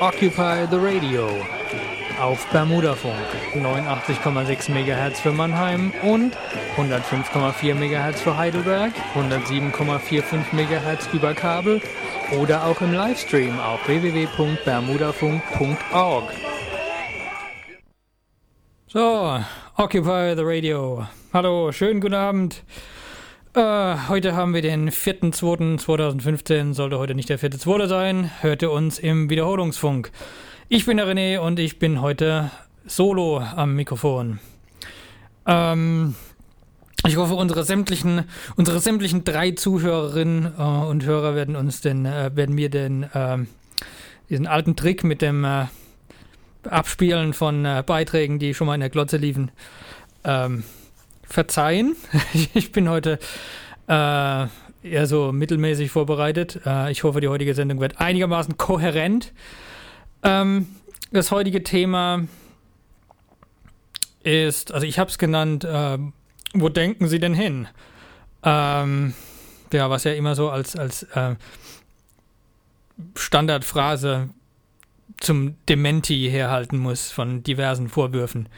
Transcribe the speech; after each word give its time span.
Occupy 0.00 0.66
the 0.70 0.76
Radio 0.76 1.28
auf 2.20 2.46
Bermudafunk 2.48 3.14
89,6 3.54 4.70
MHz 4.70 5.20
für 5.20 5.32
Mannheim 5.32 5.92
und 6.02 6.36
105,4 6.76 7.74
MHz 7.74 8.20
für 8.20 8.36
Heidelberg, 8.36 8.92
107,45 9.14 10.52
MHz 10.52 11.08
über 11.12 11.32
Kabel 11.34 11.80
oder 12.40 12.64
auch 12.64 12.80
im 12.80 12.92
Livestream 12.92 13.60
auf 13.60 13.86
www.bermudafunk.org. 13.86 16.24
So, 18.86 19.40
Occupy 19.76 20.34
the 20.36 20.44
Radio. 20.44 21.06
Hallo, 21.32 21.72
schönen 21.72 22.00
guten 22.00 22.14
Abend. 22.14 22.62
Äh, 23.54 24.08
heute 24.08 24.34
haben 24.34 24.54
wir 24.54 24.62
den 24.62 24.88
4.2.2015, 24.90 26.72
sollte 26.72 26.98
heute 26.98 27.14
nicht 27.14 27.28
der 27.28 27.38
4.2. 27.38 27.86
sein, 27.86 28.30
hörte 28.40 28.70
uns 28.70 28.98
im 28.98 29.28
Wiederholungsfunk. 29.28 30.10
Ich 30.70 30.86
bin 30.86 30.96
der 30.96 31.06
René 31.06 31.38
und 31.38 31.58
ich 31.58 31.78
bin 31.78 32.00
heute 32.00 32.50
solo 32.86 33.40
am 33.40 33.74
Mikrofon. 33.74 34.38
Ähm, 35.46 36.14
ich 37.06 37.18
hoffe, 37.18 37.34
unsere 37.34 37.62
sämtlichen, 37.64 38.24
unsere 38.56 38.80
sämtlichen 38.80 39.22
drei 39.22 39.50
Zuhörerinnen 39.50 40.54
äh, 40.56 40.62
und 40.62 41.04
Hörer 41.04 41.34
werden 41.34 41.54
uns 41.54 41.82
den, 41.82 42.06
äh, 42.06 42.34
werden 42.34 42.54
mir 42.54 42.70
den, 42.70 43.02
äh, 43.02 43.36
diesen 44.30 44.46
alten 44.46 44.76
Trick 44.76 45.04
mit 45.04 45.20
dem 45.20 45.44
äh, 45.44 45.66
Abspielen 46.64 47.34
von 47.34 47.66
äh, 47.66 47.82
Beiträgen, 47.84 48.38
die 48.38 48.54
schon 48.54 48.66
mal 48.66 48.76
in 48.76 48.80
der 48.80 48.88
Glotze 48.88 49.18
liefen, 49.18 49.50
ähm, 50.24 50.64
verzeihen. 51.32 51.96
ich 52.54 52.72
bin 52.72 52.88
heute 52.88 53.18
äh, 53.88 54.46
eher 54.82 55.06
so 55.06 55.32
mittelmäßig 55.32 55.90
vorbereitet. 55.90 56.60
Äh, 56.66 56.92
ich 56.92 57.04
hoffe, 57.04 57.20
die 57.20 57.28
heutige 57.28 57.54
Sendung 57.54 57.80
wird 57.80 58.00
einigermaßen 58.00 58.56
kohärent. 58.58 59.32
Ähm, 60.22 60.68
das 61.10 61.30
heutige 61.30 61.62
Thema 61.62 62.24
ist, 64.22 64.72
also 64.72 64.86
ich 64.86 64.98
habe 64.98 65.10
es 65.10 65.18
genannt, 65.18 65.64
äh, 65.64 65.98
wo 66.54 66.68
denken 66.68 67.08
Sie 67.08 67.18
denn 67.18 67.34
hin? 67.34 67.66
Ähm, 68.42 69.14
ja, 69.72 69.88
was 69.88 70.04
ja 70.04 70.12
immer 70.12 70.34
so 70.34 70.50
als, 70.50 70.76
als 70.76 71.04
äh, 71.14 71.36
Standardphrase 73.16 74.28
zum 75.18 75.56
Dementi 75.68 76.28
herhalten 76.30 76.78
muss 76.78 77.10
von 77.10 77.42
diversen 77.42 77.88
Vorwürfen. 77.88 78.48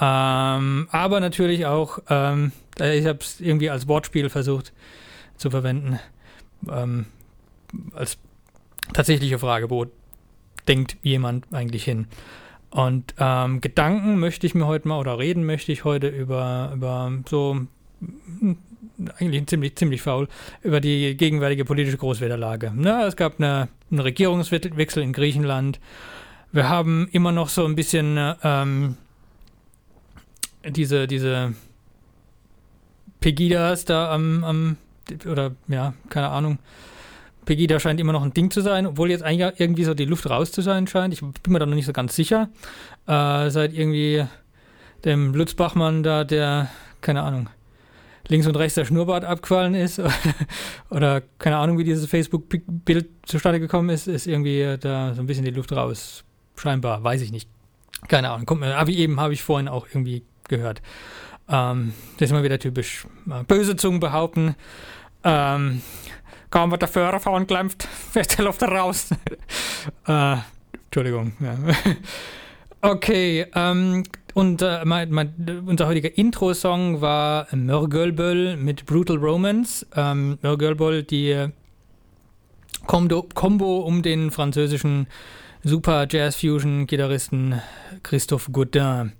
Ähm, 0.00 0.88
aber 0.90 1.20
natürlich 1.20 1.66
auch, 1.66 1.98
ähm, 2.08 2.52
ich 2.78 3.06
habe 3.06 3.18
es 3.20 3.40
irgendwie 3.40 3.70
als 3.70 3.88
Wortspiel 3.88 4.28
versucht 4.28 4.72
zu 5.36 5.50
verwenden, 5.50 5.98
ähm, 6.70 7.06
als 7.94 8.18
tatsächliche 8.92 9.38
Frage, 9.38 9.70
wo 9.70 9.86
denkt 10.66 10.96
jemand 11.02 11.46
eigentlich 11.52 11.84
hin? 11.84 12.06
Und 12.70 13.14
ähm, 13.18 13.60
Gedanken 13.60 14.18
möchte 14.18 14.46
ich 14.46 14.54
mir 14.54 14.66
heute 14.66 14.88
mal, 14.88 14.98
oder 14.98 15.18
reden 15.18 15.44
möchte 15.44 15.72
ich 15.72 15.84
heute 15.84 16.08
über, 16.08 16.72
über 16.74 17.10
so, 17.28 17.62
hm, 18.40 18.58
eigentlich 19.18 19.46
ziemlich, 19.46 19.76
ziemlich 19.76 20.02
faul, 20.02 20.28
über 20.62 20.80
die 20.80 21.16
gegenwärtige 21.16 21.64
politische 21.64 21.96
Großwetterlage. 21.96 22.72
Na, 22.74 23.06
es 23.06 23.16
gab 23.16 23.38
eine, 23.38 23.68
einen 23.90 24.00
Regierungswechsel 24.00 25.02
in 25.02 25.12
Griechenland. 25.12 25.80
Wir 26.52 26.68
haben 26.68 27.08
immer 27.12 27.32
noch 27.32 27.48
so 27.48 27.64
ein 27.64 27.74
bisschen 27.74 28.18
ähm, 28.42 28.96
diese, 30.66 31.06
diese 31.06 31.54
Pegidas 33.20 33.84
da 33.84 34.12
am, 34.12 34.44
am, 34.44 34.76
oder 35.26 35.52
ja, 35.68 35.94
keine 36.08 36.28
Ahnung. 36.28 36.58
Pegida 37.44 37.80
scheint 37.80 37.98
immer 37.98 38.12
noch 38.12 38.22
ein 38.22 38.34
Ding 38.34 38.50
zu 38.50 38.60
sein, 38.60 38.86
obwohl 38.86 39.10
jetzt 39.10 39.22
eigentlich 39.22 39.58
irgendwie 39.58 39.84
so 39.84 39.94
die 39.94 40.04
Luft 40.04 40.28
raus 40.28 40.52
zu 40.52 40.60
sein 40.60 40.86
scheint. 40.86 41.14
Ich 41.14 41.20
bin 41.20 41.52
mir 41.52 41.58
da 41.58 41.64
noch 41.64 41.74
nicht 41.74 41.86
so 41.86 41.94
ganz 41.94 42.14
sicher. 42.14 42.50
Äh, 43.06 43.48
seit 43.48 43.72
irgendwie 43.72 44.26
dem 45.06 45.34
Lutz 45.34 45.54
Bachmann 45.54 46.02
da, 46.02 46.24
der, 46.24 46.68
keine 47.00 47.22
Ahnung, 47.22 47.48
links 48.28 48.46
und 48.46 48.56
rechts 48.56 48.74
der 48.74 48.84
Schnurrbart 48.84 49.24
abgefallen 49.24 49.74
ist 49.74 49.98
oder 50.90 51.22
keine 51.38 51.56
Ahnung, 51.56 51.78
wie 51.78 51.84
dieses 51.84 52.04
Facebook-Bild 52.06 53.08
zustande 53.24 53.60
gekommen 53.60 53.88
ist, 53.88 54.08
ist 54.08 54.26
irgendwie 54.26 54.76
da 54.78 55.14
so 55.14 55.22
ein 55.22 55.26
bisschen 55.26 55.46
die 55.46 55.50
Luft 55.50 55.72
raus. 55.72 56.24
Scheinbar, 56.54 57.02
weiß 57.02 57.22
ich 57.22 57.32
nicht. 57.32 57.48
Keine 58.08 58.30
Ahnung. 58.30 58.44
Kommt 58.44 58.60
mir, 58.60 58.76
aber 58.76 58.90
eben 58.90 59.18
habe 59.20 59.32
ich 59.32 59.42
vorhin 59.42 59.68
auch 59.68 59.86
irgendwie 59.88 60.22
gehört. 60.48 60.82
Ähm, 61.48 61.92
das 62.18 62.28
ist 62.28 62.32
mal 62.32 62.42
wieder 62.42 62.58
typisch. 62.58 63.06
Äh, 63.30 63.44
böse 63.44 63.76
Zungen 63.76 64.00
behaupten, 64.00 64.54
ähm, 65.24 65.82
kaum 66.50 66.70
wird 66.70 66.82
der 66.82 66.88
Führer 66.88 67.20
verunglimpft, 67.20 67.84
fährt 68.12 68.38
die 68.38 68.42
Luft 68.42 68.62
raus. 68.62 69.10
äh, 70.06 70.36
Entschuldigung. 70.84 71.32
Ja. 71.40 71.56
okay, 72.90 73.46
ähm, 73.54 74.04
und 74.34 74.62
äh, 74.62 74.84
mein, 74.84 75.10
mein, 75.10 75.64
unser 75.66 75.86
heutiger 75.86 76.16
Intro-Song 76.16 77.00
war 77.00 77.48
Mörgölböll 77.54 78.56
mit 78.56 78.86
Brutal 78.86 79.16
Romance. 79.16 79.86
Ähm, 79.96 80.38
Mörgölböll, 80.42 81.02
die 81.02 81.48
Combo 82.86 83.78
um 83.80 84.02
den 84.02 84.30
französischen 84.30 85.08
Super 85.64 86.06
Jazz 86.08 86.36
Fusion 86.36 86.86
Gitarristen 86.86 87.60
Christophe 88.02 88.52
Godin. 88.52 89.12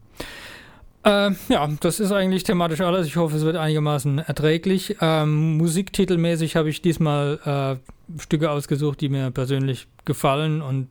Äh, 1.09 1.31
ja, 1.49 1.67
das 1.81 2.01
ist 2.01 2.13
eigentlich 2.13 2.43
thematisch 2.43 2.83
alles. 2.83 3.07
Ich 3.07 3.17
hoffe, 3.17 3.35
es 3.35 3.43
wird 3.43 3.57
einigermaßen 3.57 4.19
erträglich. 4.19 4.97
Ähm, 5.01 5.57
musiktitelmäßig 5.57 6.55
habe 6.55 6.69
ich 6.69 6.83
diesmal 6.83 7.81
äh, 8.19 8.21
Stücke 8.21 8.51
ausgesucht, 8.51 9.01
die 9.01 9.09
mir 9.09 9.31
persönlich 9.31 9.87
gefallen 10.05 10.61
und 10.61 10.89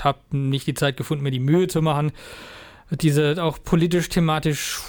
habe 0.00 0.20
nicht 0.30 0.68
die 0.68 0.74
Zeit 0.74 0.96
gefunden, 0.96 1.24
mir 1.24 1.32
die 1.32 1.40
Mühe 1.40 1.66
zu 1.66 1.82
machen, 1.82 2.12
diese 2.92 3.42
auch 3.42 3.58
politisch, 3.62 4.08
thematisch 4.08 4.80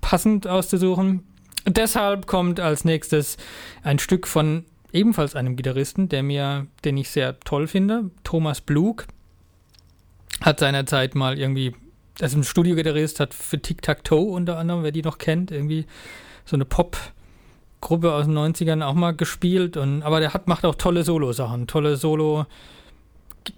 passend 0.00 0.46
auszusuchen. 0.46 1.24
Deshalb 1.66 2.28
kommt 2.28 2.60
als 2.60 2.84
nächstes 2.84 3.38
ein 3.82 3.98
Stück 3.98 4.28
von 4.28 4.66
ebenfalls 4.92 5.34
einem 5.34 5.56
Gitarristen, 5.56 6.08
der 6.08 6.22
mir, 6.22 6.68
den 6.84 6.96
ich 6.96 7.10
sehr 7.10 7.40
toll 7.40 7.66
finde, 7.66 8.10
Thomas 8.22 8.60
Blug. 8.60 9.06
Hat 10.42 10.60
seinerzeit 10.60 11.16
mal 11.16 11.38
irgendwie 11.40 11.74
also 12.20 12.38
ein 12.38 12.44
Studiogitarrist, 12.44 13.20
hat 13.20 13.34
für 13.34 13.60
Tic 13.60 13.82
Tac 13.82 14.04
Toe 14.04 14.32
unter 14.32 14.58
anderem, 14.58 14.82
wer 14.82 14.92
die 14.92 15.02
noch 15.02 15.18
kennt, 15.18 15.50
irgendwie 15.50 15.86
so 16.44 16.56
eine 16.56 16.64
Pop-Gruppe 16.64 18.12
aus 18.12 18.26
den 18.26 18.36
90ern 18.36 18.82
auch 18.84 18.94
mal 18.94 19.12
gespielt. 19.14 19.76
Und, 19.76 20.02
aber 20.02 20.20
der 20.20 20.34
hat, 20.34 20.48
macht 20.48 20.64
auch 20.64 20.74
tolle 20.74 21.04
Solo-Sachen, 21.04 21.66
tolle 21.66 21.96
Solo- 21.96 22.46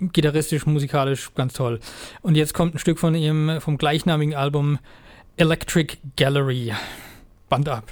gitarristisch, 0.01 0.67
musikalisch 0.67 1.35
ganz 1.35 1.55
toll. 1.55 1.81
Und 2.23 2.37
jetzt 2.37 2.55
kommt 2.55 2.75
ein 2.75 2.79
Stück 2.79 2.99
von 2.99 3.15
ihm 3.15 3.61
vom 3.61 3.77
gleichnamigen 3.77 4.35
Album 4.35 4.79
Electric 5.37 5.97
Gallery. 6.17 6.73
Band 7.49 7.69
ab. 7.69 7.91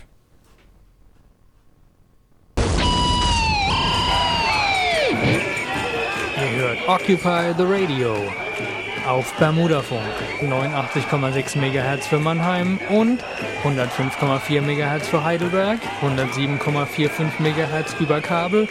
Ihr 6.36 6.50
hört 6.56 6.88
Occupy 6.88 7.54
the 7.56 7.64
Radio 7.64 8.14
auf 9.08 9.32
Bermudafunk 9.38 10.02
89,6 10.42 11.56
MHz 11.56 12.06
für 12.06 12.19
Mannheim 12.19 12.78
und 12.91 13.24
105,4 13.64 14.60
MHz 14.60 15.08
für 15.08 15.24
Heidelberg, 15.24 15.80
107,45 16.02 17.41
MHz 17.41 17.96
über 18.00 18.20
Kabel 18.20 18.69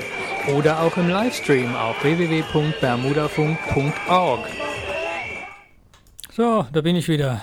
oder 0.56 0.82
auch 0.82 0.96
im 0.98 1.10
Livestream 1.10 1.76
auf 1.76 2.04
www.bermudafunk.org. 2.04 4.42
So, 6.32 6.68
da 6.72 6.82
bin 6.82 6.96
ich 6.96 7.10
wieder. 7.10 7.42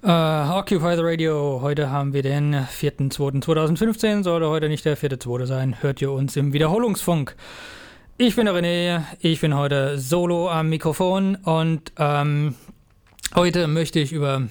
Uh, 0.00 0.54
Occupy 0.56 0.94
the 0.94 1.02
Radio. 1.02 1.58
Heute 1.60 1.90
haben 1.90 2.12
wir 2.12 2.22
den 2.22 2.54
4.2.2015. 2.54 4.22
Sollte 4.22 4.48
heute 4.48 4.68
nicht 4.68 4.84
der 4.84 4.96
4.2. 4.96 5.46
sein, 5.46 5.82
hört 5.82 6.00
ihr 6.00 6.12
uns 6.12 6.36
im 6.36 6.52
Wiederholungsfunk. 6.52 7.34
Ich 8.20 8.34
bin 8.34 8.46
der 8.46 8.54
René, 8.56 9.04
ich 9.20 9.40
bin 9.40 9.54
heute 9.54 9.96
solo 9.96 10.50
am 10.50 10.70
Mikrofon 10.70 11.36
und 11.36 11.92
ähm, 11.98 12.56
heute 13.36 13.68
möchte 13.68 14.00
ich 14.00 14.12
über 14.12 14.48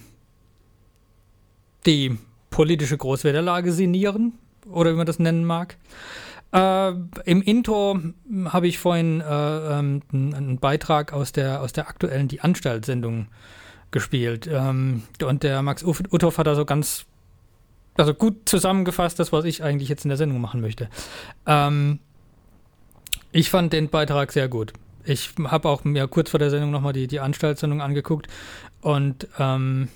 die 1.86 2.18
politische 2.50 2.98
Großwetterlage 2.98 3.74
sinnieren 3.74 4.40
oder 4.72 4.94
wie 4.94 4.96
man 4.96 5.06
das 5.06 5.20
nennen 5.20 5.44
mag. 5.44 5.76
Äh, 6.54 6.92
Im 7.26 7.42
Intro 7.42 8.00
habe 8.46 8.70
ich 8.70 8.80
vorhin 8.80 9.20
äh, 9.20 9.26
ähm, 9.80 10.02
einen 10.14 10.60
Beitrag 10.60 11.12
aus 11.12 11.34
der, 11.34 11.62
aus 11.62 11.74
der 11.74 11.90
aktuellen 11.90 12.30
Die 12.30 12.40
Anstalt-Sendung 12.40 13.28
gespielt. 13.92 14.48
Ähm, 14.50 15.04
und 15.22 15.44
der 15.44 15.62
Max 15.62 15.84
Uthoff 15.84 16.38
hat 16.38 16.48
da 16.48 16.56
so 16.56 16.64
ganz, 16.64 17.06
also 17.98 18.14
gut 18.14 18.48
zusammengefasst, 18.48 19.20
das, 19.20 19.34
was 19.34 19.44
ich 19.44 19.62
eigentlich 19.62 19.90
jetzt 19.90 20.06
in 20.06 20.10
der 20.10 20.18
Sendung 20.18 20.40
machen 20.40 20.62
möchte. 20.62 20.88
Ähm, 21.46 22.00
ich 23.38 23.52
fand 23.52 23.72
den 23.72 23.90
Beitrag 23.90 24.32
sehr 24.32 24.48
gut. 24.48 24.74
Ich 25.06 25.30
habe 25.44 25.70
auch 25.70 25.84
mir 25.84 26.08
kurz 26.08 26.32
vor 26.32 26.40
der 26.40 26.50
Sendung 26.50 26.72
nochmal 26.72 26.94
die, 26.94 27.06
die 27.06 27.20
Anstaltssendung 27.20 27.82
angeguckt 27.82 28.28
und 28.82 29.28
ähm, 29.38 29.90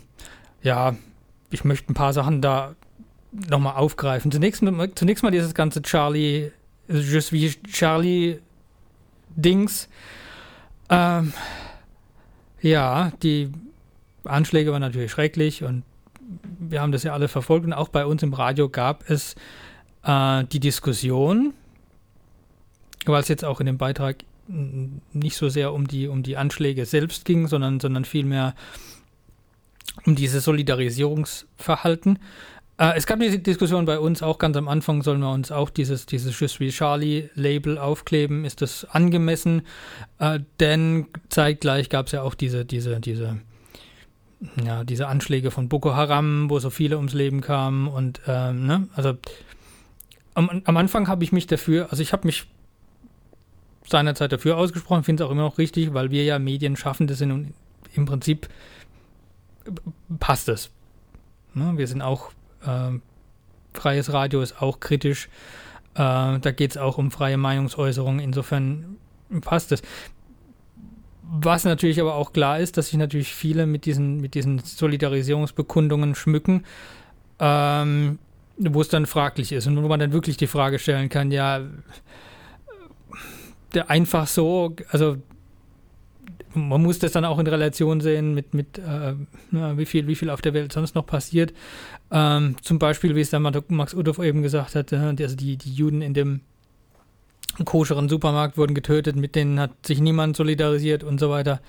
ja, 0.61 0.95
ich 1.49 1.63
möchte 1.63 1.91
ein 1.91 1.95
paar 1.95 2.13
Sachen 2.13 2.43
da 2.43 2.75
nochmal 3.31 3.77
aufgreifen. 3.77 4.31
Zunächst, 4.31 4.63
zunächst 4.93 5.23
mal 5.23 5.31
dieses 5.31 5.55
ganze 5.55 5.81
Charlie, 5.81 6.51
just 6.87 7.31
wie 7.31 7.49
Charlie 7.63 8.37
Dings. 9.35 9.89
Ähm, 10.91 11.33
ja, 12.61 13.11
die 13.23 13.51
Anschläge 14.23 14.71
waren 14.71 14.81
natürlich 14.81 15.09
schrecklich 15.09 15.63
und 15.63 15.81
wir 16.59 16.79
haben 16.79 16.91
das 16.91 17.01
ja 17.01 17.13
alle 17.13 17.27
verfolgt 17.27 17.65
und 17.65 17.73
auch 17.73 17.89
bei 17.89 18.05
uns 18.05 18.21
im 18.21 18.33
Radio 18.33 18.69
gab 18.69 19.09
es 19.09 19.35
äh, 20.03 20.43
die 20.43 20.59
Diskussion, 20.59 21.55
weil 23.05 23.21
es 23.21 23.27
jetzt 23.27 23.45
auch 23.45 23.59
in 23.59 23.65
dem 23.65 23.77
Beitrag 23.77 24.17
nicht 24.47 25.35
so 25.35 25.49
sehr 25.49 25.73
um 25.73 25.87
die, 25.87 26.07
um 26.07 26.23
die 26.23 26.37
Anschläge 26.37 26.85
selbst 26.85 27.25
ging, 27.25 27.47
sondern, 27.47 27.79
sondern 27.79 28.05
vielmehr 28.05 28.55
um 30.05 30.15
dieses 30.15 30.43
Solidarisierungsverhalten. 30.43 32.19
Äh, 32.77 32.93
es 32.95 33.05
gab 33.05 33.19
diese 33.19 33.39
Diskussion 33.39 33.85
bei 33.85 33.99
uns 33.99 34.23
auch 34.23 34.39
ganz 34.39 34.57
am 34.57 34.67
Anfang, 34.67 35.03
sollen 35.03 35.19
wir 35.19 35.31
uns 35.31 35.51
auch 35.51 35.69
dieses, 35.69 36.05
dieses 36.05 36.39
Je 36.39 36.47
suis 36.47 36.75
Charlie 36.75 37.29
Label 37.35 37.77
aufkleben? 37.77 38.43
Ist 38.45 38.61
das 38.61 38.85
angemessen? 38.85 39.63
Äh, 40.19 40.39
denn 40.59 41.07
zeitgleich 41.29 41.89
gab 41.89 42.07
es 42.07 42.13
ja 42.13 42.23
auch 42.23 42.35
diese, 42.35 42.65
diese, 42.65 42.99
diese, 42.99 43.37
ja, 44.65 44.83
diese 44.83 45.07
Anschläge 45.07 45.51
von 45.51 45.69
Boko 45.69 45.93
Haram, 45.93 46.49
wo 46.49 46.59
so 46.59 46.69
viele 46.69 46.97
ums 46.97 47.13
Leben 47.13 47.41
kamen 47.41 47.87
und, 47.87 48.21
ähm, 48.27 48.65
ne, 48.65 48.87
also 48.95 49.13
am, 50.33 50.61
am 50.63 50.77
Anfang 50.77 51.07
habe 51.07 51.23
ich 51.23 51.31
mich 51.31 51.45
dafür, 51.45 51.89
also 51.91 52.01
ich 52.01 52.13
habe 52.13 52.25
mich 52.25 52.47
seinerzeit 53.91 54.31
dafür 54.31 54.57
ausgesprochen, 54.57 55.03
finde 55.03 55.23
es 55.23 55.27
auch 55.27 55.31
immer 55.31 55.43
noch 55.43 55.57
richtig, 55.57 55.93
weil 55.93 56.11
wir 56.11 56.23
ja 56.23 56.39
Medienschaffende 56.39 57.13
sind 57.13 57.31
und 57.31 57.53
im 57.93 58.05
Prinzip 58.05 58.49
passt 60.19 60.49
es. 60.49 60.69
Ne? 61.53 61.73
Wir 61.75 61.87
sind 61.87 62.01
auch, 62.01 62.31
äh, 62.65 62.97
freies 63.73 64.11
Radio 64.13 64.41
ist 64.41 64.61
auch 64.61 64.79
kritisch, 64.79 65.27
äh, 65.95 66.39
da 66.39 66.51
geht 66.55 66.71
es 66.71 66.77
auch 66.77 66.97
um 66.97 67.11
freie 67.11 67.37
Meinungsäußerung, 67.37 68.19
insofern 68.19 68.97
passt 69.41 69.71
es. 69.71 69.81
Was 71.33 71.63
natürlich 71.63 72.01
aber 72.01 72.15
auch 72.15 72.33
klar 72.33 72.59
ist, 72.59 72.77
dass 72.77 72.87
sich 72.89 72.97
natürlich 72.97 73.33
viele 73.33 73.65
mit 73.65 73.85
diesen, 73.85 74.19
mit 74.19 74.35
diesen 74.35 74.59
Solidarisierungsbekundungen 74.59 76.15
schmücken, 76.15 76.65
ähm, 77.39 78.19
wo 78.57 78.81
es 78.81 78.89
dann 78.89 79.05
fraglich 79.05 79.53
ist 79.53 79.65
und 79.67 79.81
wo 79.81 79.87
man 79.87 79.99
dann 79.99 80.11
wirklich 80.11 80.37
die 80.37 80.47
Frage 80.47 80.77
stellen 80.77 81.09
kann, 81.09 81.31
ja, 81.31 81.61
einfach 83.87 84.27
so, 84.27 84.75
also 84.89 85.17
man 86.53 86.81
muss 86.81 86.99
das 86.99 87.13
dann 87.13 87.25
auch 87.25 87.39
in 87.39 87.47
Relation 87.47 88.01
sehen 88.01 88.33
mit, 88.33 88.53
mit 88.53 88.77
äh, 88.77 89.13
wie, 89.51 89.85
viel, 89.85 90.07
wie 90.07 90.15
viel 90.15 90.29
auf 90.29 90.41
der 90.41 90.53
Welt 90.53 90.73
sonst 90.73 90.95
noch 90.95 91.05
passiert. 91.05 91.53
Ähm, 92.11 92.55
zum 92.61 92.79
Beispiel, 92.79 93.15
wie 93.15 93.21
es 93.21 93.29
dann 93.29 93.41
Max 93.69 93.93
Udolf 93.93 94.19
eben 94.19 94.41
gesagt 94.41 94.75
hat, 94.75 94.91
äh, 94.91 94.97
also 94.97 95.35
die, 95.35 95.57
die 95.57 95.73
Juden 95.73 96.01
in 96.01 96.13
dem 96.13 96.41
koscheren 97.65 98.09
Supermarkt 98.09 98.57
wurden 98.57 98.75
getötet, 98.75 99.15
mit 99.15 99.35
denen 99.35 99.59
hat 99.59 99.71
sich 99.85 99.99
niemand 99.99 100.35
solidarisiert 100.35 101.03
und 101.03 101.19
so 101.19 101.29
weiter. 101.29 101.61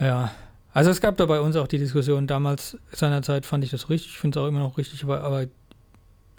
Ja. 0.00 0.32
Also 0.72 0.90
es 0.90 1.00
gab 1.00 1.16
da 1.16 1.24
bei 1.24 1.40
uns 1.40 1.56
auch 1.56 1.68
die 1.68 1.78
Diskussion, 1.78 2.26
damals 2.26 2.76
seinerzeit 2.92 3.46
fand 3.46 3.64
ich 3.64 3.70
das 3.70 3.88
richtig, 3.88 4.12
ich 4.12 4.18
finde 4.18 4.38
es 4.38 4.44
auch 4.44 4.48
immer 4.48 4.58
noch 4.58 4.76
richtig, 4.76 5.04
aber, 5.04 5.22
aber 5.22 5.46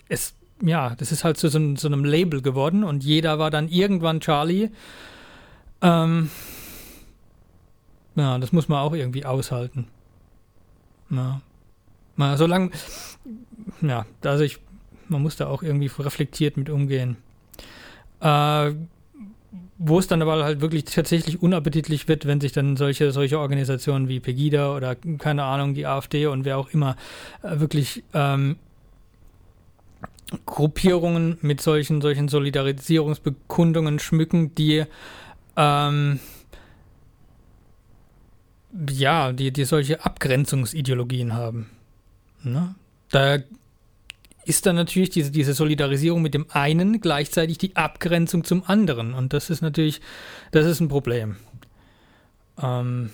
es 0.10 0.36
ja, 0.62 0.96
das 0.96 1.12
ist 1.12 1.24
halt 1.24 1.38
zu 1.38 1.50
so, 1.50 1.76
so, 1.76 1.88
einem 1.88 2.04
Label 2.04 2.42
geworden 2.42 2.84
und 2.84 3.04
jeder 3.04 3.40
war 3.40 3.52
dann 3.52 3.70
irgendwann 3.70 4.20
Charlie. 4.20 4.70
Ähm, 5.82 6.30
ja, 8.16 8.38
das 8.40 8.52
muss 8.52 8.68
man 8.68 8.80
auch 8.80 8.94
irgendwie 8.94 9.26
aushalten. 9.26 9.88
Ja. 11.10 11.42
Na, 12.16 12.36
solange, 12.36 12.72
ja, 13.82 14.06
also 14.24 14.44
ich, 14.44 14.60
man 15.08 15.22
muss 15.22 15.36
da 15.36 15.48
auch 15.48 15.62
irgendwie 15.62 15.92
reflektiert 16.00 16.58
mit 16.58 16.70
umgehen. 16.70 17.18
Äh, 18.20 18.74
wo 19.80 20.00
es 20.00 20.08
dann 20.08 20.22
aber 20.22 20.44
halt 20.44 20.62
wirklich 20.62 20.86
tatsächlich 20.86 21.42
unappetitlich 21.42 22.08
wird, 22.08 22.26
wenn 22.26 22.42
sich 22.42 22.52
dann 22.52 22.78
solche, 22.78 23.12
solche 23.12 23.40
Organisationen 23.40 24.08
wie 24.08 24.20
Pegida 24.20 24.76
oder 24.76 24.96
keine 24.96 25.44
Ahnung, 25.44 25.76
die 25.76 25.86
AfD 25.86 26.26
und 26.26 26.46
wer 26.46 26.58
auch 26.58 26.70
immer 26.70 26.96
äh, 27.44 27.60
wirklich 27.60 28.04
ähm, 28.14 28.58
Gruppierungen 30.46 31.38
mit 31.42 31.62
solchen, 31.62 32.02
solchen 32.02 32.28
Solidarisierungsbekundungen 32.28 34.00
schmücken, 34.00 34.54
die 34.56 34.84
ähm, 35.56 36.20
ja, 38.90 39.32
die, 39.32 39.52
die 39.52 39.66
solche 39.66 40.04
Abgrenzungsideologien 40.06 41.34
haben. 41.34 41.70
Ne? 42.44 42.76
Da 43.10 43.40
ist 44.46 44.66
dann 44.66 44.76
natürlich 44.76 45.10
diese, 45.10 45.32
diese 45.32 45.54
Solidarisierung 45.54 46.22
mit 46.22 46.34
dem 46.34 46.46
einen 46.52 47.02
gleichzeitig 47.02 47.58
die 47.58 47.76
Abgrenzung 47.76 48.44
zum 48.44 48.64
anderen. 48.66 49.14
Und 49.14 49.34
das 49.34 49.50
ist 49.50 49.62
natürlich, 49.62 50.02
das 50.52 50.66
ist 50.66 50.80
ein 50.80 50.88
Problem. 50.88 51.38
Ähm, 52.62 53.12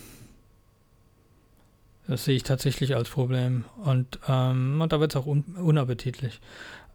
das 2.07 2.25
sehe 2.25 2.35
ich 2.35 2.43
tatsächlich 2.43 2.95
als 2.95 3.09
Problem. 3.09 3.65
Und, 3.83 4.19
ähm, 4.27 4.81
und 4.81 4.91
da 4.91 4.99
wird 4.99 5.13
es 5.13 5.15
auch 5.15 5.25
un 5.25 5.43
unappetitlich. 5.55 6.39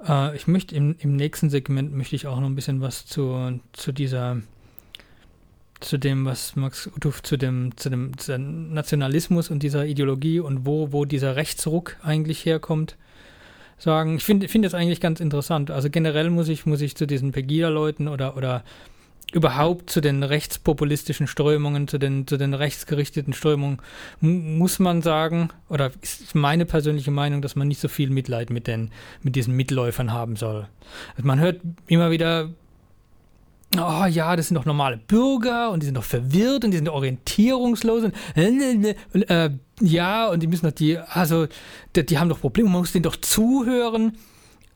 Äh, 0.06 0.36
ich 0.36 0.46
möchte 0.46 0.74
im, 0.74 0.96
im 0.98 1.16
nächsten 1.16 1.50
Segment 1.50 1.92
möchte 1.94 2.16
ich 2.16 2.26
auch 2.26 2.40
noch 2.40 2.46
ein 2.46 2.54
bisschen 2.54 2.80
was 2.80 3.06
zu, 3.06 3.60
zu 3.72 3.92
dieser 3.92 4.42
zu 5.80 5.96
dem, 5.96 6.24
was 6.24 6.56
Max 6.56 6.88
Utuf 6.88 7.22
zu 7.22 7.36
dem, 7.36 7.76
zu 7.76 7.88
dem, 7.88 8.18
zu 8.18 8.36
Nationalismus 8.36 9.48
und 9.48 9.62
dieser 9.62 9.86
Ideologie 9.86 10.40
und 10.40 10.66
wo, 10.66 10.92
wo 10.92 11.04
dieser 11.04 11.36
Rechtsruck 11.36 11.96
eigentlich 12.02 12.44
herkommt, 12.44 12.96
sagen. 13.78 14.16
Ich 14.16 14.24
finde 14.24 14.48
find 14.48 14.74
eigentlich 14.74 15.00
ganz 15.00 15.20
interessant. 15.20 15.70
Also 15.70 15.88
generell 15.88 16.30
muss 16.30 16.48
ich, 16.48 16.66
muss 16.66 16.80
ich 16.80 16.96
zu 16.96 17.06
diesen 17.06 17.32
Pegida-Leuten 17.32 18.08
oder, 18.08 18.36
oder 18.36 18.64
überhaupt 19.32 19.90
zu 19.90 20.00
den 20.00 20.22
rechtspopulistischen 20.22 21.26
Strömungen, 21.26 21.86
zu 21.86 21.98
den, 21.98 22.26
zu 22.26 22.38
den 22.38 22.54
rechtsgerichteten 22.54 23.34
Strömungen, 23.34 23.78
muss 24.20 24.78
man 24.78 25.02
sagen, 25.02 25.50
oder 25.68 25.90
ist 26.00 26.34
meine 26.34 26.64
persönliche 26.64 27.10
Meinung, 27.10 27.42
dass 27.42 27.54
man 27.54 27.68
nicht 27.68 27.80
so 27.80 27.88
viel 27.88 28.08
Mitleid 28.10 28.48
mit, 28.50 28.66
den, 28.66 28.90
mit 29.22 29.36
diesen 29.36 29.54
Mitläufern 29.54 30.12
haben 30.12 30.36
soll. 30.36 30.66
Also 31.16 31.26
man 31.26 31.40
hört 31.40 31.60
immer 31.86 32.10
wieder, 32.10 32.50
oh 33.76 34.06
ja, 34.06 34.34
das 34.34 34.48
sind 34.48 34.54
doch 34.54 34.64
normale 34.64 34.96
Bürger 34.96 35.70
und 35.70 35.82
die 35.82 35.86
sind 35.86 35.96
doch 35.96 36.04
verwirrt 36.04 36.64
und 36.64 36.70
die 36.70 36.78
sind 36.78 36.88
orientierungslos 36.88 38.04
und, 38.04 38.14
und 38.34 39.30
äh, 39.30 39.50
ja, 39.80 40.28
und 40.28 40.42
die 40.42 40.46
müssen 40.46 40.66
doch 40.66 40.74
die, 40.74 40.96
also 40.96 41.46
die, 41.94 42.06
die 42.06 42.18
haben 42.18 42.30
doch 42.30 42.40
Probleme, 42.40 42.70
man 42.70 42.80
muss 42.80 42.92
denen 42.92 43.02
doch 43.02 43.16
zuhören 43.16 44.16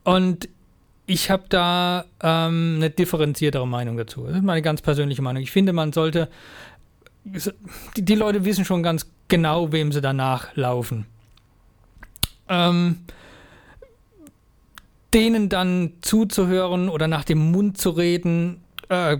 und 0.03 0.47
ich 1.05 1.29
habe 1.29 1.43
da 1.49 2.05
ähm, 2.21 2.75
eine 2.77 2.89
differenziertere 2.89 3.67
Meinung 3.67 3.97
dazu. 3.97 4.25
Das 4.25 4.37
ist 4.37 4.43
meine 4.43 4.61
ganz 4.61 4.81
persönliche 4.81 5.21
Meinung. 5.21 5.43
Ich 5.43 5.51
finde, 5.51 5.73
man 5.73 5.93
sollte. 5.93 6.29
Die, 7.25 8.03
die 8.03 8.15
Leute 8.15 8.43
wissen 8.43 8.65
schon 8.65 8.83
ganz 8.83 9.09
genau, 9.29 9.71
wem 9.71 9.91
sie 9.91 10.01
danach 10.01 10.55
laufen. 10.55 11.05
Ähm, 12.49 12.97
denen 15.13 15.47
dann 15.47 15.93
zuzuhören 16.01 16.89
oder 16.89 17.07
nach 17.07 17.23
dem 17.23 17.51
Mund 17.51 17.77
zu 17.77 17.91
reden, 17.91 18.61
äh, 18.89 19.17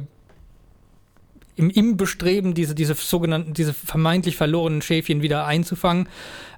im, 1.55 1.69
im 1.69 1.97
Bestreben, 1.97 2.53
diese, 2.53 2.75
diese 2.75 2.95
sogenannten, 2.95 3.53
diese 3.53 3.73
vermeintlich 3.73 4.35
verlorenen 4.35 4.81
Schäfchen 4.81 5.21
wieder 5.21 5.45
einzufangen, 5.45 6.09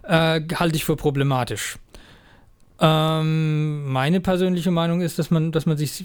äh, 0.04 0.42
halte 0.56 0.76
ich 0.76 0.86
für 0.86 0.96
problematisch. 0.96 1.78
Ähm, 2.80 3.92
meine 3.92 4.20
persönliche 4.20 4.72
Meinung 4.72 5.02
ist, 5.02 5.18
dass 5.18 5.32
man, 5.32 5.52
dass 5.52 5.66
man 5.66 5.78
sich 5.78 6.04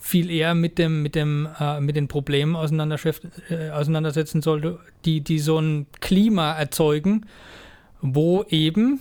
viel 0.00 0.30
eher 0.30 0.54
mit 0.54 0.78
dem, 0.78 1.02
mit 1.02 1.14
dem, 1.14 1.48
äh, 1.58 1.80
mit 1.80 1.96
den 1.96 2.08
Problemen 2.08 2.54
äh, 2.54 3.70
auseinandersetzen 3.70 4.42
sollte, 4.42 4.78
die, 5.06 5.22
die 5.22 5.38
so 5.38 5.58
ein 5.58 5.86
Klima 6.00 6.52
erzeugen, 6.52 7.24
wo 8.02 8.44
eben 8.50 9.00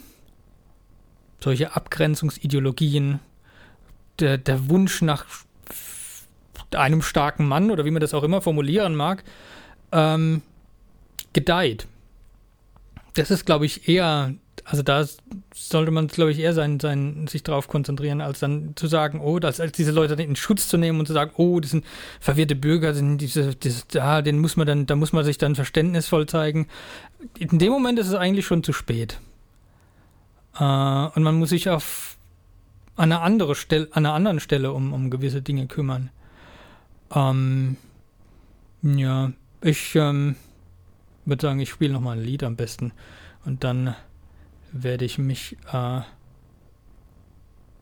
solche 1.41 1.75
Abgrenzungsideologien, 1.75 3.19
der, 4.19 4.37
der 4.37 4.69
Wunsch 4.69 5.01
nach 5.01 5.25
einem 6.73 7.01
starken 7.01 7.47
Mann 7.47 7.69
oder 7.69 7.83
wie 7.83 7.91
man 7.91 7.99
das 7.99 8.13
auch 8.13 8.23
immer 8.23 8.41
formulieren 8.41 8.95
mag, 8.95 9.23
ähm, 9.91 10.41
gedeiht. 11.33 11.87
Das 13.15 13.29
ist, 13.29 13.45
glaube 13.45 13.65
ich, 13.65 13.89
eher 13.89 14.33
also 14.65 14.81
da 14.81 15.05
sollte 15.53 15.91
man, 15.91 16.07
glaube 16.07 16.31
ich, 16.31 16.39
eher 16.39 16.53
sein, 16.53 16.79
sein, 16.79 17.27
sich 17.27 17.43
darauf 17.43 17.67
konzentrieren, 17.67 18.21
als 18.21 18.39
dann 18.39 18.75
zu 18.75 18.87
sagen, 18.87 19.19
oh, 19.19 19.39
das, 19.39 19.59
als 19.59 19.73
diese 19.73 19.91
Leute 19.91 20.21
in 20.21 20.35
Schutz 20.35 20.67
zu 20.67 20.77
nehmen 20.77 20.99
und 20.99 21.05
zu 21.05 21.13
sagen, 21.13 21.31
oh, 21.35 21.59
das 21.59 21.71
sind 21.71 21.85
verwirrte 22.19 22.55
Bürger, 22.55 22.93
sind 22.93 23.17
diese, 23.17 23.55
diese, 23.55 23.83
da, 23.91 24.21
den 24.21 24.39
muss 24.39 24.55
man 24.55 24.65
dann, 24.65 24.85
da 24.85 24.95
muss 24.95 25.11
man 25.11 25.25
sich 25.25 25.37
dann 25.37 25.55
verständnisvoll 25.55 26.27
zeigen. 26.27 26.67
In 27.37 27.59
dem 27.59 27.71
Moment 27.71 27.99
ist 27.99 28.07
es 28.07 28.15
eigentlich 28.15 28.45
schon 28.45 28.63
zu 28.63 28.71
spät. 28.71 29.19
Äh, 30.57 30.63
und 30.63 31.23
man 31.23 31.35
muss 31.35 31.49
sich 31.49 31.69
auf 31.69 32.17
einer, 32.95 33.21
andere 33.21 33.55
Stelle, 33.55 33.87
an 33.91 34.05
einer 34.05 34.13
anderen 34.13 34.39
Stelle 34.39 34.71
um, 34.71 34.93
um 34.93 35.09
gewisse 35.09 35.41
Dinge 35.41 35.67
kümmern. 35.67 36.09
Ähm, 37.13 37.75
ja, 38.81 39.31
ich 39.61 39.95
ähm, 39.95 40.35
würde 41.25 41.41
sagen, 41.41 41.59
ich 41.59 41.69
spiele 41.69 41.93
nochmal 41.93 42.17
ein 42.17 42.23
Lied 42.23 42.43
am 42.43 42.55
besten. 42.55 42.93
Und 43.45 43.63
dann 43.63 43.95
werde 44.73 45.05
ich 45.05 45.17
mich 45.17 45.57
äh, 45.71 46.01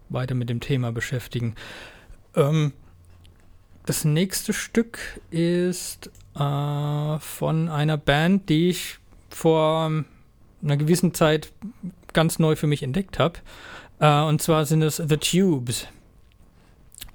weiter 0.10 0.36
mit 0.36 0.50
dem 0.50 0.60
Thema 0.60 0.92
beschäftigen. 0.92 1.56
Ähm, 2.36 2.74
das 3.86 4.06
nächste 4.06 4.54
Stück 4.54 5.00
ist 5.32 6.12
äh, 6.36 7.20
von 7.20 7.70
einer 7.70 7.98
Band, 7.98 8.50
die 8.50 8.70
ich 8.70 9.00
vor 9.30 9.92
einer 10.62 10.78
gewissen 10.78 11.14
Zeit 11.14 11.52
ganz 12.14 12.40
neu 12.40 12.56
für 12.56 12.68
mich 12.68 12.84
entdeckt 12.84 13.18
habe. 13.20 13.40
Äh, 14.00 14.22
und 14.22 14.42
zwar 14.42 14.66
sind 14.66 14.82
es 14.82 14.98
The 14.98 15.18
Tubes. 15.18 15.88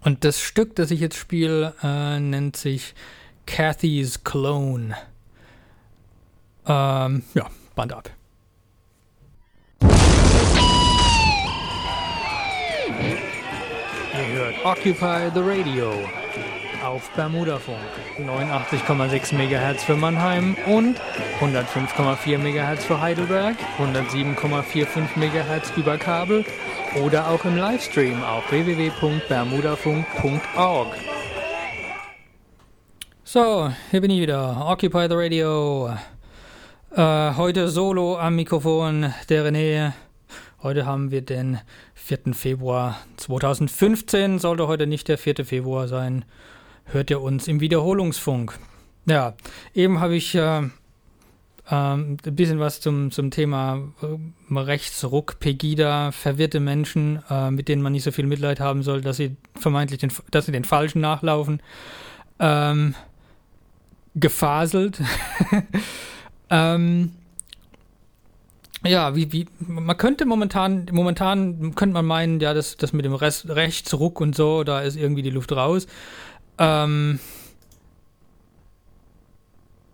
Und 0.00 0.24
das 0.24 0.40
Stück, 0.40 0.76
das 0.76 0.90
ich 0.90 1.00
jetzt 1.00 1.16
spiele, 1.16 1.74
äh, 1.82 2.20
nennt 2.20 2.56
sich 2.56 2.94
Cathy's 3.44 4.24
Clone. 4.24 4.96
Ähm, 6.66 7.22
ja, 7.34 7.50
Band 7.74 7.92
ab. 7.92 8.10
Hört 14.46 14.64
Occupy 14.64 15.30
the 15.34 15.40
Radio 15.40 15.92
auf 16.84 17.10
Bermudafunk. 17.16 17.80
89,6 18.18 19.34
MHz 19.34 19.82
für 19.82 19.96
Mannheim 19.96 20.56
und 20.66 21.00
105,4 21.40 22.38
MHz 22.38 22.84
für 22.84 23.00
Heidelberg, 23.00 23.56
107,45 23.78 25.16
MHz 25.16 25.72
über 25.76 25.98
Kabel 25.98 26.44
oder 27.04 27.26
auch 27.28 27.44
im 27.44 27.56
Livestream 27.56 28.22
auf 28.22 28.48
www.bermudafunk.org. 28.50 30.94
So, 33.24 33.72
hier 33.90 34.00
bin 34.00 34.12
ich 34.12 34.20
wieder. 34.20 34.64
Occupy 34.64 35.08
the 35.08 35.16
Radio. 35.16 35.90
Äh, 36.94 37.34
heute 37.36 37.68
solo 37.68 38.16
am 38.16 38.36
Mikrofon 38.36 39.12
der 39.28 39.44
René. 39.44 39.92
Heute 40.66 40.84
haben 40.84 41.12
wir 41.12 41.22
den 41.22 41.60
4. 41.94 42.34
Februar 42.34 42.98
2015. 43.18 44.40
Sollte 44.40 44.66
heute 44.66 44.88
nicht 44.88 45.06
der 45.06 45.16
4. 45.16 45.44
Februar 45.44 45.86
sein, 45.86 46.24
hört 46.86 47.08
ihr 47.08 47.20
uns 47.20 47.46
im 47.46 47.60
Wiederholungsfunk. 47.60 48.58
Ja, 49.04 49.34
eben 49.74 50.00
habe 50.00 50.16
ich 50.16 50.34
äh, 50.34 50.58
äh, 50.58 50.68
ein 51.70 52.16
bisschen 52.16 52.58
was 52.58 52.80
zum, 52.80 53.12
zum 53.12 53.30
Thema 53.30 53.92
äh, 54.02 54.58
Rechtsruck, 54.58 55.38
Pegida, 55.38 56.10
verwirrte 56.10 56.58
Menschen, 56.58 57.22
äh, 57.30 57.52
mit 57.52 57.68
denen 57.68 57.80
man 57.80 57.92
nicht 57.92 58.02
so 58.02 58.10
viel 58.10 58.26
Mitleid 58.26 58.58
haben 58.58 58.82
soll, 58.82 59.02
dass 59.02 59.18
sie 59.18 59.36
vermeintlich 59.54 60.00
den, 60.00 60.10
dass 60.32 60.46
sie 60.46 60.52
den 60.52 60.64
Falschen 60.64 61.00
nachlaufen. 61.00 61.62
Ähm, 62.40 62.96
gefaselt. 64.16 65.00
ähm, 66.50 67.12
ja, 68.86 69.14
wie, 69.14 69.32
wie, 69.32 69.46
man 69.58 69.96
könnte 69.96 70.24
momentan, 70.24 70.86
momentan 70.92 71.74
könnte 71.74 71.94
man 71.94 72.06
meinen, 72.06 72.40
ja, 72.40 72.54
das, 72.54 72.76
das 72.76 72.92
mit 72.92 73.04
dem 73.04 73.14
Rest, 73.14 73.48
Rechtsruck 73.48 74.20
und 74.20 74.34
so, 74.34 74.64
da 74.64 74.80
ist 74.80 74.96
irgendwie 74.96 75.22
die 75.22 75.30
Luft 75.30 75.52
raus. 75.52 75.86
Ähm, 76.58 77.18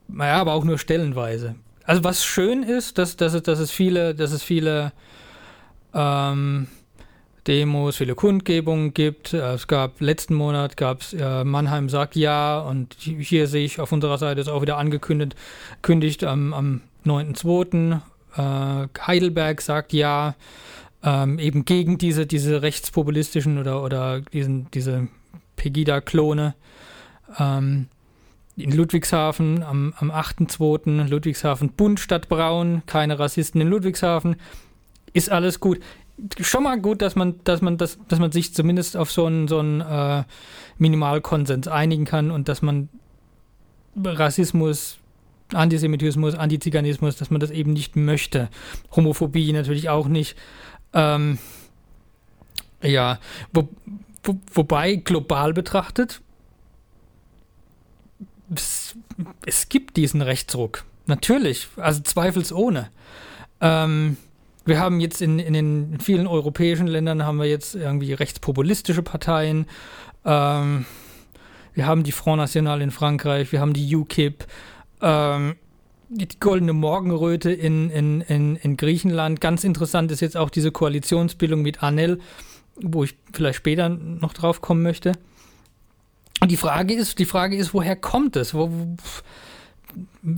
naja, 0.09 0.37
aber 0.37 0.55
auch 0.55 0.65
nur 0.65 0.79
stellenweise. 0.79 1.55
Also 1.85 2.05
was 2.05 2.25
schön 2.25 2.63
ist, 2.63 2.99
dass, 2.99 3.17
dass, 3.17 3.35
es, 3.35 3.43
dass 3.43 3.59
es 3.59 3.71
viele, 3.71 4.15
dass 4.15 4.33
es 4.33 4.43
viele 4.43 4.93
ähm, 5.95 6.69
Demos, 7.47 7.97
viele 7.97 8.15
Kundgebungen 8.15 8.95
gibt. 8.95 9.33
Äh, 9.33 9.55
es 9.55 9.67
gab 9.67 10.01
letzten 10.01 10.35
Monat 10.35 10.77
gab 10.77 11.01
es 11.01 11.13
äh, 11.13 11.45
Mannheim 11.45 11.89
sagt 11.89 12.15
ja 12.15 12.61
und 12.61 12.95
hier 12.99 13.47
sehe 13.49 13.65
ich 13.65 13.81
auf 13.81 13.91
unserer 13.91 14.19
Seite 14.19 14.41
ist 14.41 14.49
auch 14.49 14.63
wieder 14.63 14.79
angekündigt 14.79 15.35
kündigt 15.83 16.25
am, 16.25 16.55
am 16.55 16.81
9.2. 17.05 18.01
Äh, 18.37 18.89
Heidelberg 19.07 19.61
sagt 19.61 19.93
ja, 19.93 20.35
ähm, 21.03 21.39
eben 21.39 21.65
gegen 21.65 21.99
diese, 21.99 22.27
diese 22.27 22.63
rechtspopulistischen 22.63 23.59
oder, 23.59 23.83
oder 23.83 24.21
diesen, 24.21 24.71
diese 24.73 25.09
Pegida-Klone. 25.57 26.55
Ähm, 27.39 27.89
in 28.57 28.71
Ludwigshafen 28.71 29.63
am, 29.63 29.95
am 29.97 30.11
8.2. 30.11 31.09
Ludwigshafen 31.09 31.71
Bund 31.71 32.01
statt 32.01 32.29
Braun, 32.29 32.83
keine 32.87 33.19
Rassisten 33.19 33.61
in 33.61 33.69
Ludwigshafen. 33.69 34.37
Ist 35.15 35.31
alles 35.31 35.59
gut 35.59 35.81
schon 36.41 36.63
mal 36.63 36.81
gut, 36.81 37.03
dass 37.03 37.17
man, 37.17 37.41
dass 37.45 37.63
man, 37.63 37.79
das, 37.79 37.99
dass 38.09 38.19
man 38.19 38.33
sich 38.33 38.55
zumindest 38.55 38.97
auf 38.97 39.11
so 39.11 39.27
einen, 39.27 39.49
so 39.49 39.59
einen 39.59 39.81
äh, 39.81 40.25
Minimalkonsens 40.79 41.69
einigen 41.69 42.05
kann 42.05 42.31
und 42.31 42.49
dass 42.49 42.63
man 42.63 42.89
Rassismus, 43.97 44.99
Antisemitismus, 45.55 46.35
Antiziganismus, 46.35 47.17
dass 47.17 47.31
man 47.31 47.41
das 47.41 47.51
eben 47.51 47.73
nicht 47.73 47.97
möchte. 47.97 48.49
Homophobie 48.95 49.53
natürlich 49.53 49.89
auch 49.89 50.09
nicht. 50.09 50.37
Ähm, 50.93 51.39
ja, 52.83 53.19
wo, 53.53 53.69
wo, 54.25 54.39
wobei 54.53 54.97
global 54.97 55.53
betrachtet, 55.53 56.21
es, 58.55 58.97
es, 59.47 59.69
gibt 59.69 59.97
diesen 59.97 60.21
Rechtsruck. 60.21 60.85
Natürlich, 61.07 61.69
also 61.77 62.01
zweifelsohne. 62.03 62.91
Ähm, 63.61 64.17
wir 64.65 64.79
haben 64.79 65.01
jetzt 65.01 65.23
in, 65.23 65.39
in 65.39 65.55
den 65.55 65.99
vielen 66.01 66.27
europäischen 66.27 66.87
Ländern 66.87 67.25
haben 67.25 67.39
wir 67.39 67.47
jetzt 67.47 67.75
irgendwie 67.75 68.13
rechtspopulistische 68.13 69.03
Parteien. 69.03 69.67
Ähm, 70.25 70.85
wir 71.75 71.87
haben 71.87 72.03
die 72.05 72.13
Front 72.13 72.39
National 72.39 72.83
in 72.83 72.91
Frankreich, 72.91 73.51
wir 73.51 73.61
haben 73.61 73.73
die 73.73 73.97
UKIP, 73.97 74.45
ähm, 75.03 75.57
die 76.09 76.29
goldene 76.39 76.73
Morgenröte 76.73 77.53
in, 77.53 77.91
in, 77.91 78.21
in, 78.23 78.57
in 78.57 78.77
Griechenland. 78.77 79.41
Ganz 79.41 79.65
interessant 79.65 80.11
ist 80.11 80.21
jetzt 80.21 80.37
auch 80.37 80.51
diese 80.51 80.71
Koalitionsbildung 80.71 81.63
mit 81.63 81.83
Anel, 81.83 82.21
wo 82.77 83.05
ich 83.05 83.17
vielleicht 83.33 83.57
später 83.57 83.89
noch 83.89 84.35
drauf 84.35 84.61
kommen 84.61 84.83
möchte. 84.83 85.13
Und 86.41 86.51
die 86.51 86.57
Frage 86.57 86.95
ist, 86.95 87.19
die 87.19 87.25
Frage 87.25 87.57
ist, 87.57 87.73
woher 87.73 87.97
kommt 87.97 88.37
es? 88.37 88.53
Wo, 88.53 88.71
wo, 88.71 88.97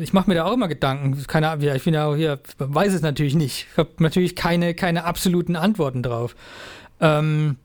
ich 0.01 0.13
mache 0.13 0.29
mir 0.29 0.35
da 0.35 0.45
auch 0.45 0.53
immer 0.53 0.69
Gedanken. 0.69 1.21
Keine 1.27 1.49
Ahnung, 1.49 1.67
ich 1.75 1.85
bin 1.85 1.95
ja 1.95 2.07
auch 2.07 2.17
hier, 2.17 2.41
weiß 2.59 2.93
es 2.93 3.03
natürlich 3.03 3.35
nicht. 3.35 3.67
Ich 3.71 3.77
habe 3.77 3.91
natürlich 3.99 4.37
keine, 4.37 4.75
keine 4.75 5.05
absoluten 5.05 5.57
Antworten 5.57 6.03
drauf. 6.03 6.37
Ähm, 7.01 7.57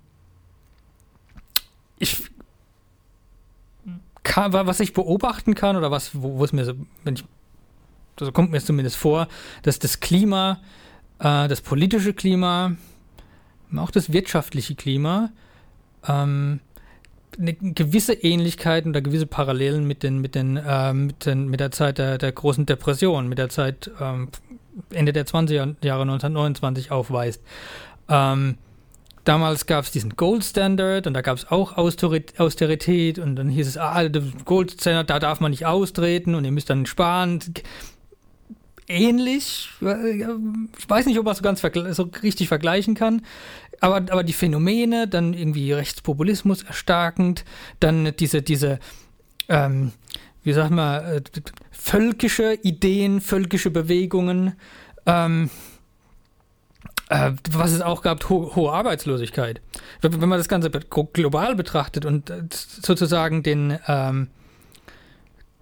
ich 2.00 2.29
kann, 4.29 4.53
was 4.53 4.79
ich 4.79 4.93
beobachten 4.93 5.55
kann 5.55 5.75
oder 5.75 5.89
was, 5.89 6.12
wo, 6.13 6.43
es 6.43 6.53
mir 6.53 6.63
so, 6.63 6.74
wenn 7.03 7.15
ich, 7.15 7.25
so 8.19 8.31
kommt 8.31 8.51
mir 8.51 8.62
zumindest 8.62 8.95
vor, 8.95 9.27
dass 9.63 9.79
das 9.79 10.00
Klima, 10.00 10.62
äh, 11.17 11.48
das 11.48 11.62
politische 11.62 12.13
Klima, 12.13 12.75
auch 13.75 13.89
das 13.89 14.13
wirtschaftliche 14.13 14.75
Klima, 14.75 15.31
ähm, 16.07 16.59
eine 17.39 17.53
gewisse 17.53 18.13
Ähnlichkeiten 18.13 18.91
oder 18.91 19.01
gewisse 19.01 19.25
Parallelen 19.25 19.86
mit 19.86 20.03
den, 20.03 20.19
mit 20.19 20.36
den, 20.36 20.57
äh, 20.57 20.93
mit, 20.93 21.25
den 21.25 21.48
mit 21.48 21.59
der 21.59 21.71
Zeit 21.71 21.98
der, 21.98 22.19
der 22.19 22.31
großen 22.31 22.67
Depression, 22.67 23.27
mit 23.29 23.39
der 23.39 23.50
Zeit 23.50 23.89
ähm, 24.00 24.29
Ende 24.91 25.12
der 25.12 25.25
20er 25.25 25.75
Jahre 25.83 26.03
1929 26.03 26.91
aufweist. 26.91 27.41
Ähm, 28.07 28.57
damals 29.23 29.65
gab 29.65 29.85
es 29.85 29.91
diesen 29.91 30.15
Gold 30.15 30.43
Standard 30.43 31.07
und 31.07 31.13
da 31.13 31.21
gab 31.21 31.38
es 31.38 31.49
auch 31.49 31.77
Austerität 31.77 33.19
und 33.19 33.35
dann 33.35 33.49
hieß 33.49 33.67
es, 33.67 33.77
ah, 33.77 34.07
Gold 34.45 34.73
Standard, 34.79 35.09
da 35.09 35.19
darf 35.19 35.39
man 35.39 35.51
nicht 35.51 35.65
austreten 35.65 36.35
und 36.35 36.45
ihr 36.45 36.51
müsst 36.51 36.69
dann 36.69 36.85
sparen. 36.85 37.39
Ähnlich, 38.91 39.69
äh, 39.83 40.23
ich 40.77 40.89
weiß 40.89 41.05
nicht, 41.05 41.19
ob 41.19 41.25
man 41.25 41.33
es 41.33 41.38
so 41.38 41.43
ganz 41.43 41.61
so 41.95 42.09
richtig 42.23 42.47
vergleichen 42.47 42.95
kann 42.95 43.21
aber, 43.79 43.97
aber 44.11 44.23
die 44.23 44.33
Phänomene, 44.33 45.07
dann 45.07 45.33
irgendwie 45.33 45.71
Rechtspopulismus 45.71 46.63
erstarkend, 46.63 47.45
dann 47.79 48.13
diese, 48.19 48.41
diese, 48.41 48.79
ähm, 49.47 49.91
wie 50.43 50.53
sagt 50.53 50.71
man, 50.71 51.03
äh, 51.03 51.21
völkische 51.71 52.57
Ideen, 52.61 53.21
völkische 53.21 53.71
Bewegungen, 53.71 54.53
ähm, 55.05 55.49
äh, 57.09 57.31
was 57.51 57.71
es 57.71 57.81
auch 57.81 58.01
gab, 58.01 58.29
ho 58.29 58.55
hohe 58.55 58.71
Arbeitslosigkeit. 58.71 59.61
Wenn, 60.01 60.21
wenn, 60.21 60.29
man 60.29 60.37
das 60.37 60.47
Ganze 60.47 60.69
global 60.69 61.55
betrachtet 61.55 62.05
und 62.05 62.29
äh, 62.29 62.43
sozusagen 62.51 63.43
den, 63.43 63.77
ähm, 63.87 64.27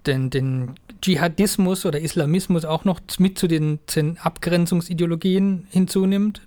den, 0.06 0.30
den 0.30 0.76
Dschihadismus 1.02 1.86
oder 1.86 2.00
Islamismus 2.00 2.66
auch 2.66 2.86
noch 2.86 3.00
mit 3.20 3.40
zu 3.40 3.48
den, 3.48 3.80
den 3.96 4.18
Abgrenzungsideologien 4.18 5.68
hinzunimmt, 5.70 6.42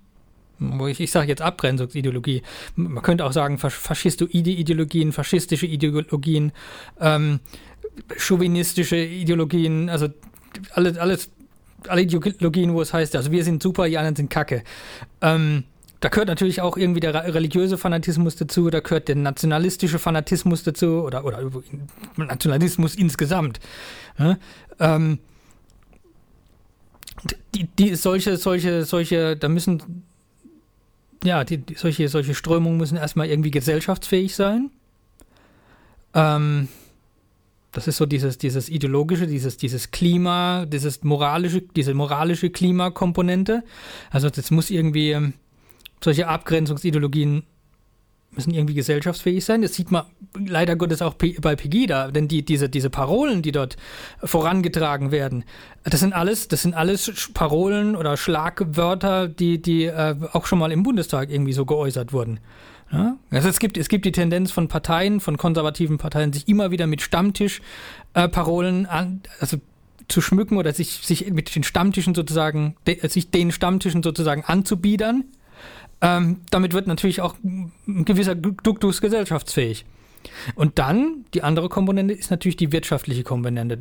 ich, 0.88 1.00
ich 1.00 1.10
sage 1.10 1.28
jetzt 1.28 1.40
Abgrenzungsideologie, 1.40 2.42
man 2.76 3.02
könnte 3.02 3.24
auch 3.24 3.32
sagen 3.32 3.56
faschistoide 3.56 4.50
Ideologien, 4.50 5.12
faschistische 5.12 5.66
Ideologien, 5.66 6.52
ähm, 7.00 7.40
chauvinistische 8.18 8.96
Ideologien, 8.96 9.88
also 9.88 10.08
alles, 10.74 10.98
alles, 10.98 11.30
alle 11.39 11.39
Ideologien, 11.88 12.74
wo 12.74 12.80
es 12.80 12.92
heißt, 12.92 13.16
also 13.16 13.30
wir 13.30 13.44
sind 13.44 13.62
super, 13.62 13.88
die 13.88 13.98
anderen 13.98 14.16
sind 14.16 14.30
kacke. 14.30 14.62
Ähm, 15.20 15.64
da 16.00 16.08
gehört 16.08 16.28
natürlich 16.28 16.62
auch 16.62 16.76
irgendwie 16.76 17.00
der 17.00 17.14
religiöse 17.34 17.76
Fanatismus 17.76 18.36
dazu, 18.36 18.70
da 18.70 18.80
gehört 18.80 19.08
der 19.08 19.16
nationalistische 19.16 19.98
Fanatismus 19.98 20.62
dazu 20.62 21.02
oder, 21.02 21.24
oder 21.24 21.42
Nationalismus 22.16 22.94
insgesamt. 22.94 23.60
Ja? 24.18 24.38
Ähm, 24.78 25.18
die, 27.54 27.64
die, 27.66 27.94
solche, 27.96 28.38
solche, 28.38 28.84
solche, 28.84 29.36
da 29.36 29.48
müssen 29.48 30.04
ja, 31.22 31.44
die, 31.44 31.62
solche, 31.76 32.08
solche 32.08 32.34
Strömungen 32.34 32.78
müssen 32.78 32.96
erstmal 32.96 33.28
irgendwie 33.28 33.50
gesellschaftsfähig 33.50 34.34
sein. 34.34 34.70
Ähm, 36.14 36.68
das 37.72 37.86
ist 37.86 37.96
so 37.96 38.06
dieses, 38.06 38.38
dieses 38.38 38.68
ideologische, 38.68 39.26
dieses, 39.26 39.56
dieses 39.56 39.90
Klima, 39.90 40.66
dieses 40.66 41.04
moralische, 41.04 41.62
diese 41.62 41.94
moralische 41.94 42.50
Klimakomponente. 42.50 43.62
Also 44.10 44.28
das 44.28 44.50
muss 44.50 44.70
irgendwie, 44.70 45.12
ähm, 45.12 45.34
solche 46.02 46.26
Abgrenzungsideologien 46.26 47.44
müssen 48.32 48.54
irgendwie 48.54 48.74
gesellschaftsfähig 48.74 49.44
sein. 49.44 49.62
Das 49.62 49.74
sieht 49.74 49.90
man 49.90 50.04
leider 50.34 50.76
Gottes 50.76 51.02
auch 51.02 51.14
bei 51.14 51.56
Pegida, 51.56 52.10
denn 52.10 52.28
die, 52.28 52.44
diese, 52.44 52.68
diese 52.68 52.90
Parolen, 52.90 53.42
die 53.42 53.52
dort 53.52 53.76
vorangetragen 54.22 55.10
werden, 55.10 55.44
das 55.84 56.00
sind 56.00 56.12
alles, 56.12 56.48
das 56.48 56.62
sind 56.62 56.74
alles 56.74 57.30
Parolen 57.34 57.96
oder 57.96 58.16
Schlagwörter, 58.16 59.28
die, 59.28 59.60
die 59.60 59.84
äh, 59.84 60.14
auch 60.32 60.46
schon 60.46 60.60
mal 60.60 60.70
im 60.70 60.82
Bundestag 60.82 61.30
irgendwie 61.30 61.52
so 61.52 61.66
geäußert 61.66 62.12
wurden. 62.12 62.38
Ja? 62.92 63.16
Also 63.30 63.48
es 63.48 63.58
gibt, 63.58 63.76
es 63.76 63.88
gibt 63.88 64.04
die 64.04 64.12
Tendenz 64.12 64.50
von 64.50 64.68
Parteien, 64.68 65.20
von 65.20 65.36
konservativen 65.36 65.98
Parteien, 65.98 66.32
sich 66.32 66.48
immer 66.48 66.70
wieder 66.70 66.86
mit 66.86 67.02
Stammtischparolen 67.02 68.84
äh, 68.86 68.88
also 69.38 69.58
zu 70.08 70.20
schmücken 70.20 70.56
oder 70.56 70.72
sich, 70.72 71.00
sich 71.06 71.30
mit 71.30 71.54
den 71.54 71.62
Stammtischen 71.62 72.14
sozusagen, 72.14 72.76
de, 72.86 73.06
sich 73.08 73.30
den 73.30 73.52
Stammtischen 73.52 74.02
sozusagen 74.02 74.44
anzubiedern. 74.44 75.24
Ähm, 76.00 76.40
damit 76.50 76.72
wird 76.72 76.86
natürlich 76.86 77.20
auch 77.20 77.34
ein 77.42 78.04
gewisser 78.04 78.34
Duktus 78.34 79.00
gesellschaftsfähig. 79.00 79.84
Und 80.54 80.78
dann, 80.78 81.24
die 81.32 81.42
andere 81.42 81.68
Komponente 81.68 82.12
ist 82.14 82.30
natürlich 82.30 82.56
die 82.56 82.72
wirtschaftliche 82.72 83.22
Komponente. 83.22 83.78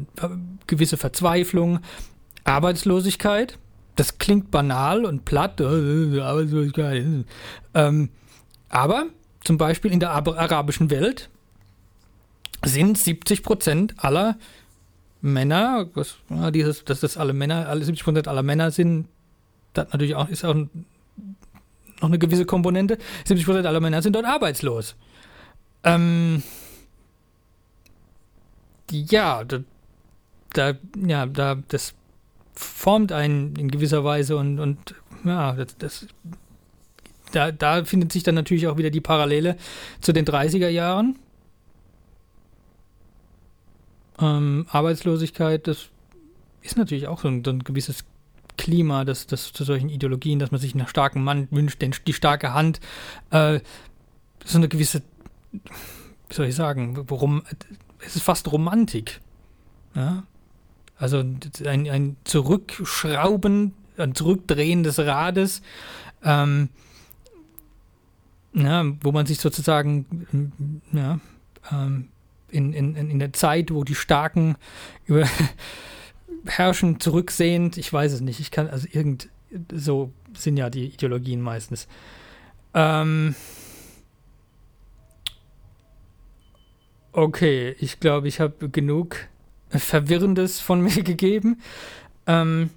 Gewisse 0.68 0.98
Verzweiflung, 0.98 1.80
Arbeitslosigkeit. 2.44 3.58
Das 3.96 4.18
klingt 4.18 4.51
banal 4.51 5.06
und 5.06 5.25
platt. 5.25 5.60
Arbeitslosigkeit. 5.60 7.25
Ähm, 7.74 8.10
aber 8.69 9.07
zum 9.43 9.57
Beispiel 9.57 9.91
in 9.91 9.99
der 9.99 10.11
arabischen 10.11 10.89
Welt 10.89 11.29
sind 12.63 12.97
70 12.97 13.43
Prozent 13.43 13.95
aller 13.97 14.38
Männer, 15.21 15.88
was, 15.93 16.17
dieses, 16.53 16.85
dass 16.85 17.01
das 17.01 17.17
alle 17.17 17.33
Männer, 17.33 17.67
alle 17.67 17.83
70 17.83 18.03
Prozent 18.03 18.27
aller 18.27 18.43
Männer 18.43 18.71
sind, 18.71 19.07
das 19.73 19.91
natürlich 19.91 20.15
auch, 20.15 20.29
ist 20.29 20.45
auch 20.45 20.53
noch 20.55 20.67
eine 22.01 22.19
gewisse 22.19 22.45
Komponente. 22.45 22.97
70 23.25 23.45
Prozent 23.45 23.65
aller 23.65 23.79
Männer 23.79 24.01
sind 24.01 24.15
dort 24.15 24.25
arbeitslos. 24.25 24.95
Ähm, 25.83 26.43
ja, 28.91 29.43
da, 29.43 29.59
da, 30.53 30.73
ja, 31.05 31.25
da, 31.25 31.57
das 31.67 31.93
formt 32.53 33.11
einen 33.11 33.55
in 33.55 33.71
gewisser 33.71 34.03
Weise 34.03 34.35
und, 34.38 34.59
und 34.59 34.95
ja, 35.23 35.53
das, 35.53 35.77
das 35.77 36.07
da, 37.31 37.51
da 37.51 37.83
findet 37.86 38.12
sich 38.12 38.24
dann 38.24 38.36
natürlich 38.36 38.67
auch 38.67 38.77
wieder 38.77 38.89
die 38.89 39.01
Parallele 39.01 39.57
zu 40.01 40.13
den 40.13 40.25
30er 40.25 40.69
Jahren. 40.69 41.17
Ähm, 44.19 44.65
Arbeitslosigkeit, 44.69 45.67
das 45.67 45.89
ist 46.62 46.77
natürlich 46.77 47.07
auch 47.07 47.21
so 47.21 47.27
ein, 47.27 47.43
so 47.43 47.51
ein 47.51 47.63
gewisses 47.63 48.03
Klima, 48.57 49.05
das, 49.05 49.27
das 49.27 49.53
zu 49.53 49.63
solchen 49.63 49.89
Ideologien, 49.89 50.39
dass 50.39 50.51
man 50.51 50.59
sich 50.59 50.75
einen 50.75 50.88
starken 50.88 51.24
Mann 51.24 51.48
wünscht, 51.51 51.81
den, 51.81 51.95
die 52.05 52.13
starke 52.13 52.53
Hand, 52.53 52.81
äh, 53.31 53.62
so 54.43 54.57
eine 54.57 54.67
gewisse, 54.67 55.01
wie 55.51 56.33
soll 56.33 56.48
ich 56.48 56.55
sagen, 56.55 57.05
worum, 57.09 57.43
es 58.05 58.17
ist 58.17 58.24
fast 58.24 58.51
Romantik. 58.51 59.21
Ja? 59.95 60.24
Also 60.98 61.19
ein, 61.19 61.39
ein 61.89 62.17
Zurückschrauben, 62.25 63.74
ein 63.98 64.15
Zurückdrehen 64.15 64.83
des 64.83 65.00
Rades. 65.00 65.62
Ähm, 66.24 66.69
ja, 68.53 68.86
wo 69.01 69.12
man 69.12 69.25
sich 69.25 69.39
sozusagen 69.39 70.06
ja, 70.91 71.20
ähm, 71.72 72.10
in, 72.50 72.74
in, 72.74 72.96
in 72.96 73.20
der 73.20 73.34
Zeit, 73.34 73.72
wo 73.72 73.84
die 73.84 73.96
Starken 73.96 74.56
über 75.06 75.27
herrschen, 76.45 77.00
zurücksehend, 77.00 77.78
ich 77.78 77.91
weiß 77.91 78.13
es 78.13 78.21
nicht, 78.21 78.39
ich 78.39 78.52
kann, 78.52 78.67
also 78.67 78.88
irgend, 78.91 79.30
so 79.71 80.12
sind 80.34 80.58
ja 80.58 80.69
die 80.69 80.86
Ideologien 80.86 81.41
meistens. 81.41 81.88
Ähm, 82.73 83.36
okay, 87.12 87.76
ich 87.80 88.00
glaube, 88.00 88.28
ich 88.28 88.39
habe 88.39 88.69
genug 88.69 89.28
Verwirrendes 89.69 90.60
von 90.60 90.82
mir 90.82 91.04
gegeben. 91.04 91.62
Ähm, 92.26 92.71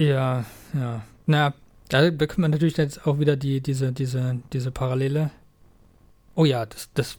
Ja, 0.00 0.46
ja. 0.74 1.02
Na, 1.26 1.54
da 1.88 2.10
bekommt 2.10 2.38
man 2.38 2.50
natürlich 2.50 2.76
jetzt 2.76 3.06
auch 3.06 3.18
wieder 3.18 3.36
die, 3.36 3.60
diese, 3.60 3.92
diese, 3.92 4.40
diese 4.52 4.70
Parallele. 4.70 5.30
Oh 6.34 6.44
ja, 6.44 6.66
das, 6.66 6.88
das, 6.94 7.18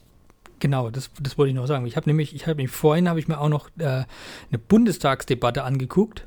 genau, 0.60 0.90
das, 0.90 1.10
das 1.20 1.36
wollte 1.36 1.50
ich 1.50 1.56
noch 1.56 1.66
sagen. 1.66 1.86
Ich 1.86 1.96
habe 1.96 2.08
nämlich, 2.08 2.34
ich 2.34 2.46
habe 2.46 2.56
mich 2.56 2.70
vorhin 2.70 3.08
habe 3.08 3.18
ich 3.18 3.28
mir 3.28 3.38
auch 3.38 3.48
noch 3.48 3.68
äh, 3.78 4.04
eine 4.50 4.58
Bundestagsdebatte 4.68 5.64
angeguckt. 5.64 6.26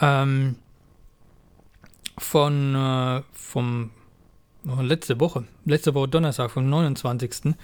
Ähm, 0.00 0.56
von 2.18 2.74
äh, 2.74 3.22
vom 3.32 3.90
oh, 4.66 4.80
letzte 4.82 5.18
Woche, 5.20 5.44
letzte 5.64 5.94
Woche 5.94 6.08
Donnerstag, 6.08 6.50
vom 6.50 6.68
29. 6.68 7.54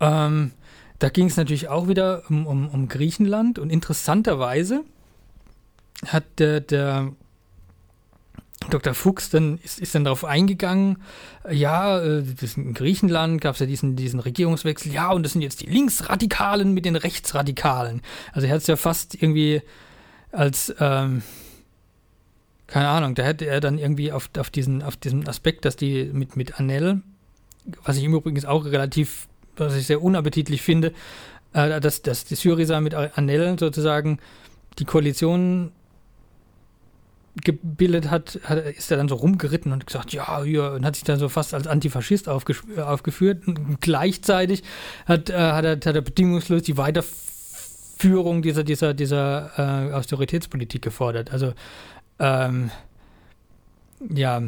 Ähm, 0.00 0.52
da 0.98 1.08
ging 1.08 1.26
es 1.26 1.36
natürlich 1.36 1.68
auch 1.68 1.88
wieder 1.88 2.22
um, 2.28 2.46
um, 2.46 2.68
um 2.68 2.88
Griechenland 2.88 3.58
und 3.58 3.70
interessanterweise 3.70 4.84
hat 6.06 6.24
der, 6.38 6.60
der 6.60 7.12
Dr. 8.70 8.94
Fuchs 8.94 9.30
dann 9.30 9.58
ist, 9.62 9.78
ist 9.78 9.94
dann 9.94 10.04
darauf 10.04 10.24
eingegangen, 10.24 10.98
ja, 11.50 11.98
äh, 12.00 12.24
in 12.56 12.74
Griechenland 12.74 13.40
gab 13.40 13.54
es 13.54 13.60
ja 13.60 13.66
diesen, 13.66 13.96
diesen 13.96 14.20
Regierungswechsel, 14.20 14.92
ja, 14.92 15.10
und 15.10 15.22
das 15.22 15.32
sind 15.32 15.42
jetzt 15.42 15.62
die 15.62 15.66
Linksradikalen 15.66 16.72
mit 16.72 16.84
den 16.84 16.96
Rechtsradikalen. 16.96 18.02
Also 18.32 18.46
er 18.46 18.54
hat 18.54 18.60
es 18.60 18.66
ja 18.66 18.76
fast 18.76 19.20
irgendwie 19.20 19.62
als, 20.30 20.74
ähm, 20.80 21.22
keine 22.66 22.88
Ahnung, 22.88 23.14
da 23.14 23.22
hätte 23.22 23.46
er 23.46 23.60
dann 23.60 23.78
irgendwie 23.78 24.12
auf, 24.12 24.30
auf, 24.38 24.50
diesen, 24.50 24.82
auf 24.82 24.96
diesen 24.96 25.28
Aspekt, 25.28 25.64
dass 25.64 25.76
die 25.76 26.04
mit, 26.12 26.36
mit 26.36 26.58
Anel, 26.58 27.02
was 27.84 27.96
ich 27.96 28.04
im 28.04 28.14
Übrigen 28.14 28.44
auch 28.46 28.64
relativ, 28.64 29.28
was 29.56 29.76
ich 29.76 29.86
sehr 29.86 30.02
unappetitlich 30.02 30.62
finde, 30.62 30.92
äh, 31.52 31.80
dass, 31.80 32.02
dass 32.02 32.24
die 32.24 32.34
Syriza 32.34 32.80
mit 32.80 32.94
Anel 32.94 33.58
sozusagen 33.58 34.18
die 34.78 34.84
Koalition 34.84 35.72
gebildet 37.40 38.10
hat, 38.10 38.38
hat, 38.44 38.58
ist 38.58 38.90
er 38.90 38.98
dann 38.98 39.08
so 39.08 39.14
rumgeritten 39.14 39.72
und 39.72 39.86
gesagt, 39.86 40.12
ja, 40.12 40.42
hier, 40.42 40.72
und 40.72 40.84
hat 40.84 40.96
sich 40.96 41.04
dann 41.04 41.18
so 41.18 41.28
fast 41.28 41.54
als 41.54 41.66
Antifaschist 41.66 42.28
aufgeführt. 42.28 43.48
Und 43.48 43.80
gleichzeitig 43.80 44.62
hat, 45.06 45.30
äh, 45.30 45.34
hat, 45.34 45.64
er, 45.64 45.72
hat 45.72 45.86
er 45.86 46.02
bedingungslos 46.02 46.62
die 46.62 46.76
Weiterführung 46.76 48.42
dieser, 48.42 48.64
dieser, 48.64 48.92
dieser 48.92 49.50
äh, 49.56 49.92
Austeritätspolitik 49.94 50.82
gefordert. 50.82 51.32
Also, 51.32 51.54
ähm, 52.18 52.70
ja, 54.10 54.42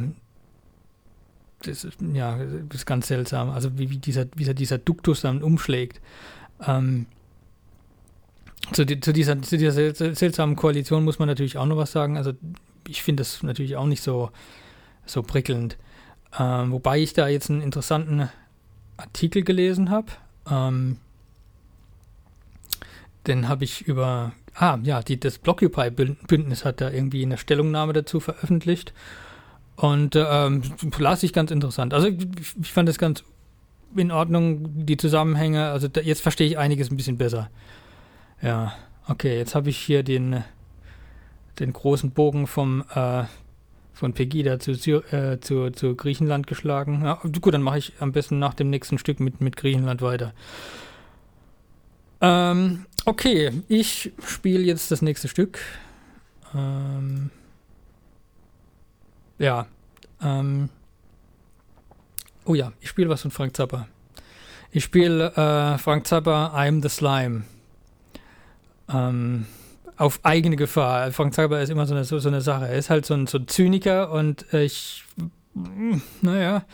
das 1.62 1.84
ist, 1.84 1.98
ja, 2.12 2.38
das 2.68 2.80
ist 2.80 2.86
ganz 2.86 3.06
seltsam. 3.06 3.48
Also, 3.48 3.78
wie, 3.78 3.88
wie, 3.88 3.98
dieser, 3.98 4.26
wie 4.36 4.52
dieser 4.54 4.76
Duktus 4.76 5.22
dann 5.22 5.42
umschlägt. 5.42 6.02
Ähm, 6.66 7.06
zu, 8.72 8.86
zu, 8.86 9.12
dieser, 9.12 9.40
zu 9.42 9.58
dieser 9.58 9.94
seltsamen 9.94 10.56
Koalition 10.56 11.04
muss 11.04 11.18
man 11.18 11.28
natürlich 11.28 11.56
auch 11.58 11.66
noch 11.66 11.76
was 11.76 11.92
sagen. 11.92 12.16
Also 12.16 12.32
ich 12.88 13.02
finde 13.02 13.22
das 13.22 13.42
natürlich 13.42 13.76
auch 13.76 13.86
nicht 13.86 14.02
so, 14.02 14.30
so 15.06 15.22
prickelnd. 15.22 15.76
Ähm, 16.38 16.72
wobei 16.72 17.00
ich 17.00 17.12
da 17.12 17.28
jetzt 17.28 17.50
einen 17.50 17.62
interessanten 17.62 18.28
Artikel 18.96 19.42
gelesen 19.42 19.90
habe. 19.90 20.08
Ähm, 20.50 20.98
den 23.26 23.48
habe 23.48 23.64
ich 23.64 23.82
über, 23.82 24.32
ah 24.54 24.78
ja, 24.82 25.02
die, 25.02 25.18
das 25.18 25.38
Blockupy-Bündnis 25.38 26.64
hat 26.64 26.80
da 26.80 26.90
irgendwie 26.90 27.22
eine 27.22 27.38
Stellungnahme 27.38 27.92
dazu 27.92 28.20
veröffentlicht. 28.20 28.92
Und 29.76 30.14
ähm, 30.16 30.62
las 30.98 31.22
ich 31.22 31.32
ganz 31.32 31.50
interessant. 31.50 31.94
Also 31.94 32.08
ich, 32.08 32.26
ich 32.60 32.72
fand 32.72 32.88
das 32.88 32.98
ganz 32.98 33.24
in 33.96 34.10
Ordnung, 34.10 34.86
die 34.86 34.96
Zusammenhänge. 34.96 35.70
Also 35.70 35.88
da, 35.88 36.00
jetzt 36.00 36.20
verstehe 36.20 36.46
ich 36.46 36.58
einiges 36.58 36.90
ein 36.90 36.96
bisschen 36.96 37.18
besser. 37.18 37.50
Ja, 38.42 38.74
okay, 39.08 39.36
jetzt 39.38 39.54
habe 39.54 39.70
ich 39.70 39.78
hier 39.78 40.02
den 40.02 40.44
den 41.58 41.72
großen 41.72 42.10
Bogen 42.10 42.46
vom 42.46 42.84
äh, 42.94 43.24
von 43.94 44.12
Pegida 44.12 44.58
zu, 44.58 44.72
äh, 44.72 45.40
zu, 45.40 45.70
zu 45.70 45.94
Griechenland 45.94 46.46
geschlagen. 46.48 47.02
Ja, 47.04 47.20
gut, 47.40 47.54
dann 47.54 47.62
mache 47.62 47.78
ich 47.78 47.92
am 48.00 48.12
besten 48.12 48.40
nach 48.40 48.54
dem 48.54 48.68
nächsten 48.68 48.98
Stück 48.98 49.20
mit, 49.20 49.40
mit 49.40 49.56
Griechenland 49.56 50.02
weiter. 50.02 50.32
Ähm, 52.20 52.86
okay, 53.04 53.62
ich 53.68 54.12
spiele 54.26 54.64
jetzt 54.64 54.90
das 54.90 55.00
nächste 55.00 55.28
Stück. 55.28 55.60
Ähm, 56.54 57.30
ja. 59.38 59.66
Ähm, 60.20 60.68
oh 62.44 62.54
ja, 62.54 62.72
ich 62.80 62.88
spiele 62.88 63.08
was 63.08 63.22
von 63.22 63.30
Frank 63.30 63.56
Zappa. 63.56 63.86
Ich 64.72 64.82
spiele 64.82 65.32
äh, 65.36 65.78
Frank 65.78 66.06
Zappa, 66.06 66.52
I'm 66.56 66.82
the 66.82 66.88
Slime. 66.88 67.44
Ähm, 68.88 69.46
auf 69.96 70.20
eigene 70.22 70.57
Gefahr. 70.57 71.12
Frank 71.12 71.35
Zuckerberg 71.35 71.62
ist 71.62 71.70
immer 71.70 71.87
so 71.87 71.94
eine, 71.94 72.04
so, 72.04 72.18
so 72.18 72.28
eine 72.28 72.40
Sache. 72.40 72.66
Er 72.68 72.76
ist 72.76 72.90
halt 72.90 73.07
so 73.07 73.14
ein, 73.14 73.26
so 73.26 73.38
ein 73.38 73.48
Zyniker 73.48 74.11
und 74.11 74.52
ich 74.52 75.04
naja, 76.20 76.64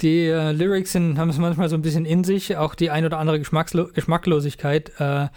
die 0.00 0.26
äh, 0.26 0.50
Lyrics 0.50 0.92
sind, 0.92 1.18
haben 1.18 1.30
es 1.30 1.38
manchmal 1.38 1.68
so 1.68 1.76
ein 1.76 1.82
bisschen 1.82 2.04
in 2.04 2.24
sich, 2.24 2.56
auch 2.56 2.74
die 2.74 2.90
ein 2.90 3.04
oder 3.04 3.18
andere 3.18 3.38
Geschmackslo 3.38 3.86
Geschmacklosigkeit 3.94 4.92
äh, 4.98 5.28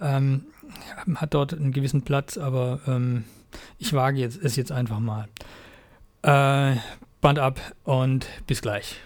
ähm, 0.00 0.46
hat 1.16 1.34
dort 1.34 1.52
einen 1.52 1.72
gewissen 1.72 2.02
Platz, 2.02 2.38
aber 2.38 2.80
ähm, 2.86 3.24
ich 3.78 3.92
wage 3.92 4.18
jetzt, 4.18 4.42
es 4.42 4.56
jetzt 4.56 4.72
einfach 4.72 5.00
mal. 5.00 5.28
Äh, 6.22 6.76
Band 7.20 7.38
ab 7.38 7.60
und 7.84 8.26
bis 8.46 8.62
gleich. 8.62 8.96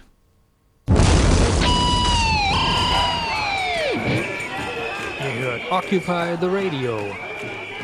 Occupy 5.71 6.37
the 6.39 6.47
Radio 6.47 6.99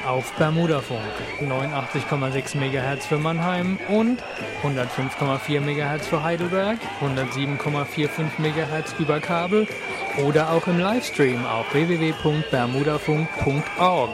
auf 0.10 0.34
Bermudafunk 0.34 1.00
89,6 1.40 2.58
MHz 2.58 3.06
für 3.06 3.20
Mannheim 3.20 3.78
und 3.90 4.18
105,4 4.64 5.62
MHz 5.62 6.08
für 6.08 6.24
Heidelberg, 6.24 6.80
107,45 7.00 8.40
MHz 8.40 8.96
über 8.98 9.20
Kabel 9.20 9.68
oder 10.26 10.52
auch 10.52 10.66
im 10.66 10.80
Livestream 10.80 11.46
auf 11.46 11.72
www.bermudafunk.org. 11.74 14.10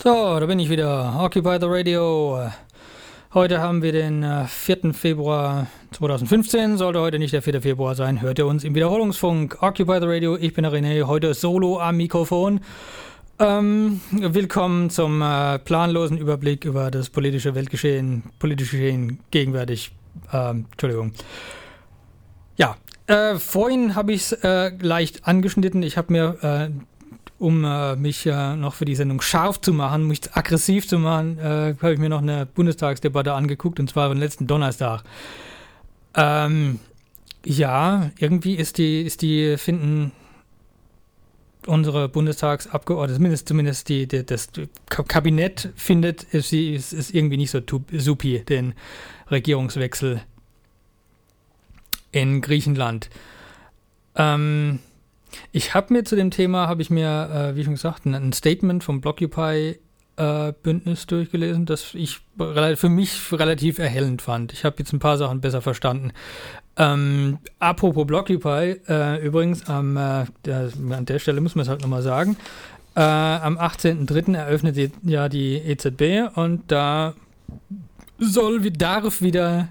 So, 0.00 0.38
da 0.38 0.46
bin 0.46 0.60
ich 0.60 0.70
wieder. 0.70 1.18
Occupy 1.18 1.56
the 1.60 1.66
Radio. 1.66 2.48
Heute 3.34 3.60
haben 3.60 3.82
wir 3.82 3.90
den 3.90 4.24
4. 4.46 4.84
Äh, 4.84 4.92
Februar 4.92 5.66
2015. 5.90 6.76
Sollte 6.76 7.00
heute 7.00 7.18
nicht 7.18 7.32
der 7.32 7.42
4. 7.42 7.60
Februar 7.60 7.96
sein, 7.96 8.22
hört 8.22 8.38
ihr 8.38 8.46
uns 8.46 8.62
im 8.62 8.76
Wiederholungsfunk. 8.76 9.60
Occupy 9.62 9.98
the 10.00 10.06
Radio. 10.06 10.36
Ich 10.36 10.54
bin 10.54 10.62
der 10.62 10.72
René, 10.72 11.02
heute 11.02 11.34
solo 11.34 11.80
am 11.80 11.96
Mikrofon. 11.96 12.60
Ähm, 13.38 14.00
willkommen 14.10 14.88
zum 14.88 15.20
äh, 15.20 15.58
planlosen 15.58 16.16
Überblick 16.16 16.64
über 16.64 16.90
das 16.90 17.10
politische 17.10 17.54
Weltgeschehen, 17.54 18.22
politische 18.38 18.78
Geschehen 18.78 19.20
gegenwärtig. 19.30 19.92
Ähm, 20.32 20.64
Entschuldigung. 20.70 21.12
Ja, 22.56 22.78
äh, 23.06 23.36
vorhin 23.36 23.94
habe 23.94 24.14
ich 24.14 24.22
es 24.22 24.32
äh, 24.32 24.70
leicht 24.80 25.26
angeschnitten. 25.26 25.82
Ich 25.82 25.98
habe 25.98 26.14
mir, 26.14 26.38
äh, 26.40 26.70
um 27.38 27.62
äh, 27.62 27.94
mich 27.96 28.24
noch 28.24 28.72
für 28.72 28.86
die 28.86 28.94
Sendung 28.94 29.20
scharf 29.20 29.60
zu 29.60 29.74
machen, 29.74 30.06
mich 30.06 30.32
aggressiv 30.32 30.88
zu 30.88 30.98
machen, 30.98 31.38
äh, 31.38 31.74
habe 31.82 31.92
ich 31.92 31.98
mir 31.98 32.08
noch 32.08 32.22
eine 32.22 32.46
Bundestagsdebatte 32.46 33.34
angeguckt 33.34 33.78
und 33.78 33.90
zwar 33.90 34.10
am 34.10 34.16
letzten 34.16 34.46
Donnerstag. 34.46 35.02
Ähm, 36.14 36.80
ja, 37.44 38.10
irgendwie 38.18 38.54
ist 38.54 38.78
die, 38.78 39.02
ist 39.02 39.20
die, 39.20 39.58
finden 39.58 40.12
unsere 41.76 42.08
Bundestagsabgeordneten, 42.08 43.16
zumindest, 43.16 43.48
zumindest 43.48 43.88
die, 43.88 44.08
die, 44.08 44.24
das 44.24 44.48
Kabinett 44.88 45.70
findet, 45.76 46.26
sie 46.32 46.74
ist, 46.74 46.92
ist 46.92 47.14
irgendwie 47.14 47.36
nicht 47.36 47.50
so 47.50 47.60
supi, 47.92 48.40
den 48.40 48.74
Regierungswechsel 49.30 50.22
in 52.12 52.40
Griechenland. 52.40 53.10
Ähm, 54.14 54.78
ich 55.52 55.74
habe 55.74 55.92
mir 55.92 56.04
zu 56.04 56.16
dem 56.16 56.30
Thema, 56.30 56.66
habe 56.66 56.80
ich 56.80 56.88
mir, 56.88 57.52
äh, 57.52 57.56
wie 57.56 57.64
schon 57.64 57.74
gesagt, 57.74 58.06
ein 58.06 58.32
Statement 58.32 58.82
vom 58.82 59.00
Blockupy 59.00 59.78
äh, 60.16 60.52
Bündnis 60.62 61.06
durchgelesen, 61.06 61.66
das 61.66 61.94
ich 61.94 62.20
für 62.36 62.88
mich 62.88 63.32
relativ 63.32 63.78
erhellend 63.78 64.22
fand. 64.22 64.52
Ich 64.52 64.64
habe 64.64 64.76
jetzt 64.78 64.92
ein 64.92 64.98
paar 64.98 65.18
Sachen 65.18 65.40
besser 65.40 65.62
verstanden. 65.62 66.12
Ähm, 66.76 67.38
apropos 67.58 68.06
Blockupy, 68.06 68.80
äh, 68.88 69.24
übrigens, 69.24 69.66
am, 69.68 69.96
äh, 69.96 70.26
der, 70.44 70.70
an 70.90 71.06
der 71.06 71.18
Stelle 71.18 71.40
muss 71.40 71.54
man 71.54 71.62
es 71.62 71.68
halt 71.68 71.80
nochmal 71.80 72.02
sagen, 72.02 72.36
äh, 72.94 73.00
am 73.00 73.58
18.03. 73.58 74.36
eröffnet 74.36 74.76
die, 74.76 74.90
ja 75.02 75.28
die 75.28 75.56
EZB 75.56 76.34
und 76.36 76.70
da 76.70 77.14
soll, 78.18 78.70
darf 78.70 79.20
wieder 79.20 79.68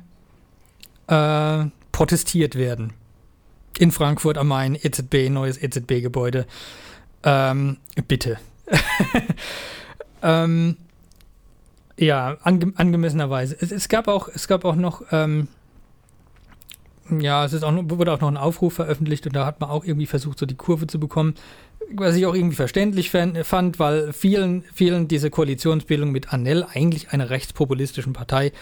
äh, 1.07 1.65
protestiert 1.91 2.55
werden. 2.55 2.93
In 3.77 3.91
Frankfurt 3.91 4.37
am 4.37 4.47
Main, 4.47 4.75
EZB, 4.75 5.29
neues 5.29 5.61
EZB-Gebäude. 5.61 6.45
Ähm, 7.23 7.77
bitte. 8.07 8.37
ähm, 10.25 10.77
ja, 11.97 12.37
ange 12.43 12.73
angemessenerweise. 12.75 13.55
Es, 13.59 13.71
es, 13.71 13.87
gab 13.87 14.09
auch, 14.09 14.27
es 14.27 14.47
gab 14.47 14.65
auch 14.65 14.75
noch 14.75 15.03
ähm, 15.11 15.47
ja, 17.09 17.45
es 17.45 17.53
ist 17.53 17.63
auch, 17.63 17.73
wurde 17.83 18.13
auch 18.13 18.21
noch 18.21 18.27
ein 18.27 18.37
Aufruf 18.37 18.73
veröffentlicht 18.73 19.27
und 19.27 19.35
da 19.35 19.45
hat 19.45 19.61
man 19.61 19.69
auch 19.69 19.85
irgendwie 19.85 20.07
versucht, 20.07 20.39
so 20.39 20.45
die 20.45 20.55
Kurve 20.55 20.87
zu 20.87 20.99
bekommen. 20.99 21.35
Was 21.93 22.15
ich 22.15 22.25
auch 22.25 22.33
irgendwie 22.33 22.55
verständlich 22.55 23.11
fand, 23.11 23.77
weil 23.77 24.11
vielen, 24.11 24.63
vielen 24.73 25.07
diese 25.07 25.29
Koalitionsbildung 25.29 26.11
mit 26.11 26.33
Anel, 26.33 26.65
eigentlich 26.73 27.11
einer 27.11 27.29
rechtspopulistischen 27.29 28.13
Partei, 28.13 28.53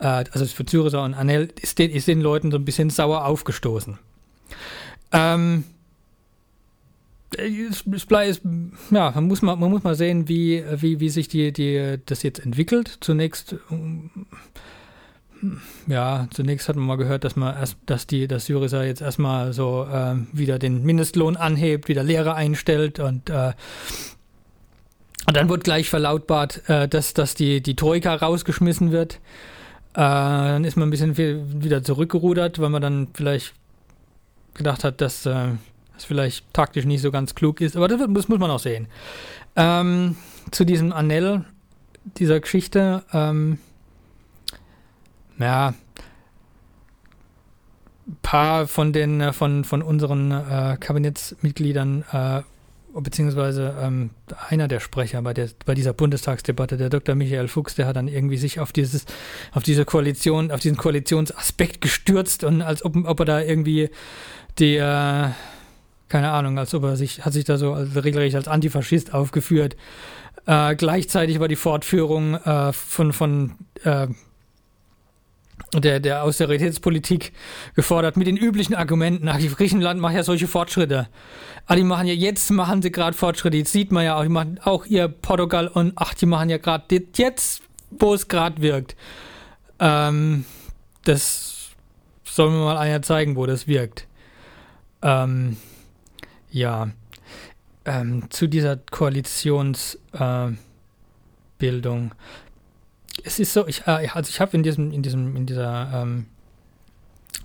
äh, 0.00 0.24
also 0.32 0.44
für 0.46 0.64
Syriza 0.68 1.04
und 1.04 1.14
Anel, 1.14 1.50
ist 1.62 1.78
den, 1.78 1.92
ist 1.92 2.08
den 2.08 2.20
Leuten 2.20 2.50
so 2.50 2.56
ein 2.56 2.64
bisschen 2.64 2.90
sauer 2.90 3.26
aufgestoßen. 3.26 3.98
Ähm, 5.12 5.62
es, 7.38 8.06
bleibt, 8.06 8.40
ja, 8.90 9.12
man 9.14 9.24
muss 9.24 9.42
mal, 9.42 9.56
man 9.56 9.70
muss 9.70 9.82
mal 9.82 9.94
sehen, 9.94 10.28
wie, 10.28 10.64
wie, 10.76 11.00
wie 11.00 11.08
sich 11.08 11.28
die, 11.28 11.52
die, 11.52 11.98
das 12.06 12.22
jetzt 12.22 12.44
entwickelt. 12.44 12.98
Zunächst 13.00 13.56
ja, 15.86 16.26
zunächst 16.30 16.68
hat 16.68 16.76
man 16.76 16.86
mal 16.86 16.96
gehört, 16.96 17.24
dass 17.24 17.36
man 17.36 17.54
erst, 17.54 17.76
dass 17.86 18.06
die, 18.06 18.28
dass 18.28 18.46
Syriza 18.46 18.82
jetzt 18.84 19.02
erstmal 19.02 19.52
so 19.52 19.86
äh, 19.90 20.14
wieder 20.32 20.58
den 20.58 20.84
Mindestlohn 20.84 21.36
anhebt, 21.36 21.88
wieder 21.88 22.02
Lehre 22.02 22.34
einstellt 22.34 22.98
und, 22.98 23.30
äh, 23.30 23.52
und 25.26 25.36
dann 25.36 25.48
wird 25.48 25.64
gleich 25.64 25.88
verlautbart, 25.88 26.68
äh, 26.68 26.88
dass, 26.88 27.14
dass 27.14 27.34
die, 27.34 27.62
die 27.62 27.76
Troika 27.76 28.14
rausgeschmissen 28.14 28.92
wird. 28.92 29.14
Äh, 29.94 30.00
dann 30.00 30.64
ist 30.64 30.76
man 30.76 30.88
ein 30.88 30.90
bisschen 30.90 31.16
wieder 31.62 31.82
zurückgerudert, 31.82 32.58
weil 32.58 32.70
man 32.70 32.82
dann 32.82 33.08
vielleicht 33.14 33.54
gedacht 34.54 34.84
hat, 34.84 35.00
dass 35.00 35.28
das 35.94 36.04
vielleicht 36.04 36.52
taktisch 36.52 36.84
nicht 36.84 37.02
so 37.02 37.10
ganz 37.10 37.34
klug 37.34 37.60
ist. 37.60 37.76
Aber 37.76 37.88
das, 37.88 38.00
das 38.00 38.28
muss 38.28 38.38
man 38.38 38.50
auch 38.50 38.58
sehen. 38.58 38.88
Ähm, 39.56 40.16
zu 40.50 40.64
diesem 40.64 40.92
Anel, 40.92 41.44
dieser 42.18 42.40
Geschichte, 42.40 43.04
ähm, 43.12 43.58
ja, 45.38 45.74
ein 48.06 48.16
paar 48.22 48.66
von 48.66 48.92
den 48.92 49.20
äh, 49.20 49.32
von, 49.32 49.64
von 49.64 49.82
unseren 49.82 50.30
äh, 50.30 50.76
Kabinettsmitgliedern 50.78 52.04
äh, 52.12 52.42
beziehungsweise 53.00 53.74
ähm, 53.80 54.10
einer 54.48 54.68
der 54.68 54.80
Sprecher 54.80 55.20
bei, 55.22 55.34
der, 55.34 55.48
bei 55.66 55.74
dieser 55.74 55.92
Bundestagsdebatte, 55.92 56.76
der 56.76 56.90
Dr. 56.90 57.14
Michael 57.14 57.48
Fuchs, 57.48 57.74
der 57.74 57.86
hat 57.86 57.96
dann 57.96 58.08
irgendwie 58.08 58.36
sich 58.36 58.60
auf 58.60 58.72
dieses, 58.72 59.04
auf 59.52 59.62
diese 59.62 59.84
Koalition, 59.84 60.50
auf 60.50 60.60
diesen 60.60 60.76
Koalitionsaspekt 60.76 61.80
gestürzt 61.80 62.44
und 62.44 62.62
als 62.62 62.84
ob, 62.84 62.96
ob 63.04 63.20
er 63.20 63.26
da 63.26 63.40
irgendwie 63.40 63.90
die, 64.58 64.76
äh, 64.76 65.30
keine 66.08 66.30
Ahnung, 66.30 66.58
als 66.58 66.74
ob 66.74 66.84
er 66.84 66.96
sich, 66.96 67.24
hat 67.24 67.32
sich 67.32 67.44
da 67.44 67.56
so 67.56 67.72
als, 67.72 67.94
regelrecht 67.96 68.36
als 68.36 68.48
Antifaschist 68.48 69.14
aufgeführt. 69.14 69.76
Äh, 70.46 70.76
gleichzeitig 70.76 71.40
war 71.40 71.48
die 71.48 71.56
Fortführung 71.56 72.34
äh, 72.34 72.72
von, 72.72 73.12
von 73.12 73.54
äh, 73.82 74.08
der, 75.72 76.00
der 76.00 76.22
Austeritätspolitik 76.22 77.32
gefordert 77.74 78.16
mit 78.16 78.26
den 78.26 78.36
üblichen 78.36 78.74
Argumenten. 78.74 79.28
Ach, 79.28 79.38
Griechenland 79.38 80.00
macht 80.00 80.14
ja 80.14 80.22
solche 80.22 80.46
Fortschritte. 80.46 81.08
Ah, 81.66 81.76
die 81.76 81.84
machen 81.84 82.06
ja, 82.06 82.14
jetzt 82.14 82.50
machen 82.50 82.82
sie 82.82 82.92
gerade 82.92 83.16
Fortschritte. 83.16 83.56
Jetzt 83.56 83.72
sieht 83.72 83.90
man 83.90 84.04
ja 84.04 84.16
auch, 84.16 84.22
die 84.22 84.28
machen 84.28 84.60
auch 84.62 84.86
ihr 84.86 85.08
Portugal 85.08 85.68
und 85.68 85.92
ach, 85.96 86.14
die 86.14 86.26
machen 86.26 86.50
ja 86.50 86.58
gerade 86.58 87.02
jetzt, 87.16 87.62
wo 87.90 88.14
es 88.14 88.28
gerade 88.28 88.60
wirkt. 88.60 88.96
Ähm, 89.80 90.44
das 91.04 91.70
soll 92.24 92.50
mir 92.50 92.64
mal 92.64 92.76
einer 92.76 93.02
zeigen, 93.02 93.36
wo 93.36 93.46
das 93.46 93.66
wirkt. 93.66 94.06
Ähm, 95.02 95.56
ja. 96.54 96.88
Ähm, 97.84 98.30
zu 98.30 98.46
dieser 98.46 98.76
Koalitionsbildung. 98.76 99.98
Äh, 101.58 102.14
es 103.24 103.38
ist 103.38 103.52
so, 103.52 103.66
ich, 103.66 103.82
äh, 103.86 104.08
also 104.14 104.30
ich 104.30 104.40
habe 104.40 104.56
in 104.56 104.62
diesem, 104.62 104.90
in 104.90 105.02
diesem, 105.02 105.36
in 105.36 105.44
dieser 105.44 105.90
ähm, 105.92 106.26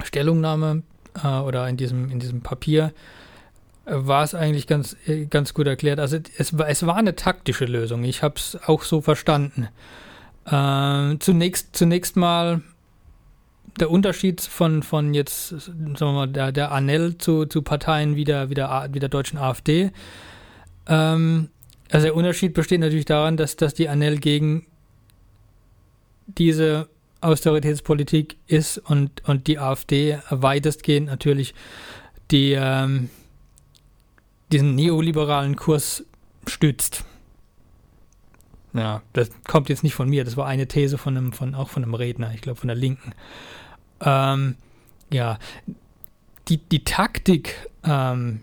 Stellungnahme 0.03 0.83
äh, 1.21 1.27
oder 1.27 1.67
in 1.67 1.75
diesem, 1.75 2.09
in 2.09 2.19
diesem 2.19 2.41
Papier 2.41 2.93
äh, 3.85 3.95
war 3.95 4.23
es 4.23 4.33
eigentlich 4.33 4.67
ganz, 4.67 4.95
äh, 5.07 5.25
ganz 5.25 5.53
gut 5.53 5.67
erklärt. 5.67 5.99
Also 5.99 6.19
es, 6.37 6.53
es 6.53 6.85
war 6.85 6.95
eine 6.95 7.15
taktische 7.15 7.65
Lösung. 7.65 8.05
Ich 8.05 8.23
habe 8.23 8.35
es 8.37 8.57
auch 8.65 8.83
so 8.83 9.01
verstanden. 9.01 9.67
Äh, 10.45 11.17
zunächst, 11.19 11.75
zunächst 11.75 12.15
mal 12.15 12.61
der 13.79 13.91
Unterschied 13.91 14.41
von, 14.41 14.83
von 14.83 15.13
jetzt, 15.13 15.49
sagen 15.49 15.97
wir 15.97 16.11
mal, 16.11 16.27
der, 16.27 16.51
der 16.51 16.71
Anel 16.71 17.17
zu, 17.17 17.45
zu 17.45 17.61
Parteien 17.61 18.15
wie 18.15 18.23
der, 18.23 18.49
wie 18.49 18.53
der, 18.53 18.89
wie 18.91 18.99
der 18.99 19.09
deutschen 19.09 19.37
AfD. 19.37 19.91
Ähm, 20.87 21.49
also 21.91 22.05
der 22.05 22.15
Unterschied 22.15 22.53
besteht 22.53 22.81
natürlich 22.81 23.05
daran, 23.05 23.37
dass, 23.37 23.55
dass 23.55 23.73
die 23.73 23.89
Anel 23.89 24.19
gegen 24.19 24.65
diese 26.27 26.87
Austeritätspolitik 27.21 28.37
ist 28.47 28.77
und, 28.77 29.27
und 29.27 29.47
die 29.47 29.59
AfD 29.59 30.19
weitestgehend 30.29 31.07
natürlich 31.07 31.53
die, 32.31 32.53
ähm, 32.53 33.09
diesen 34.51 34.75
neoliberalen 34.75 35.55
Kurs 35.55 36.05
stützt. 36.47 37.03
Ja, 38.73 39.01
das 39.13 39.31
kommt 39.47 39.69
jetzt 39.69 39.83
nicht 39.83 39.95
von 39.95 40.09
mir, 40.09 40.23
das 40.23 40.37
war 40.37 40.45
eine 40.45 40.67
These 40.67 40.97
von 40.97 41.17
einem, 41.17 41.33
von, 41.33 41.55
auch 41.55 41.69
von 41.69 41.83
einem 41.83 41.95
Redner, 41.95 42.31
ich 42.33 42.41
glaube 42.41 42.59
von 42.59 42.67
der 42.67 42.77
Linken. 42.77 43.13
Ähm, 44.01 44.55
ja, 45.11 45.39
die, 46.47 46.57
die 46.57 46.83
Taktik, 46.83 47.69
ähm, 47.83 48.41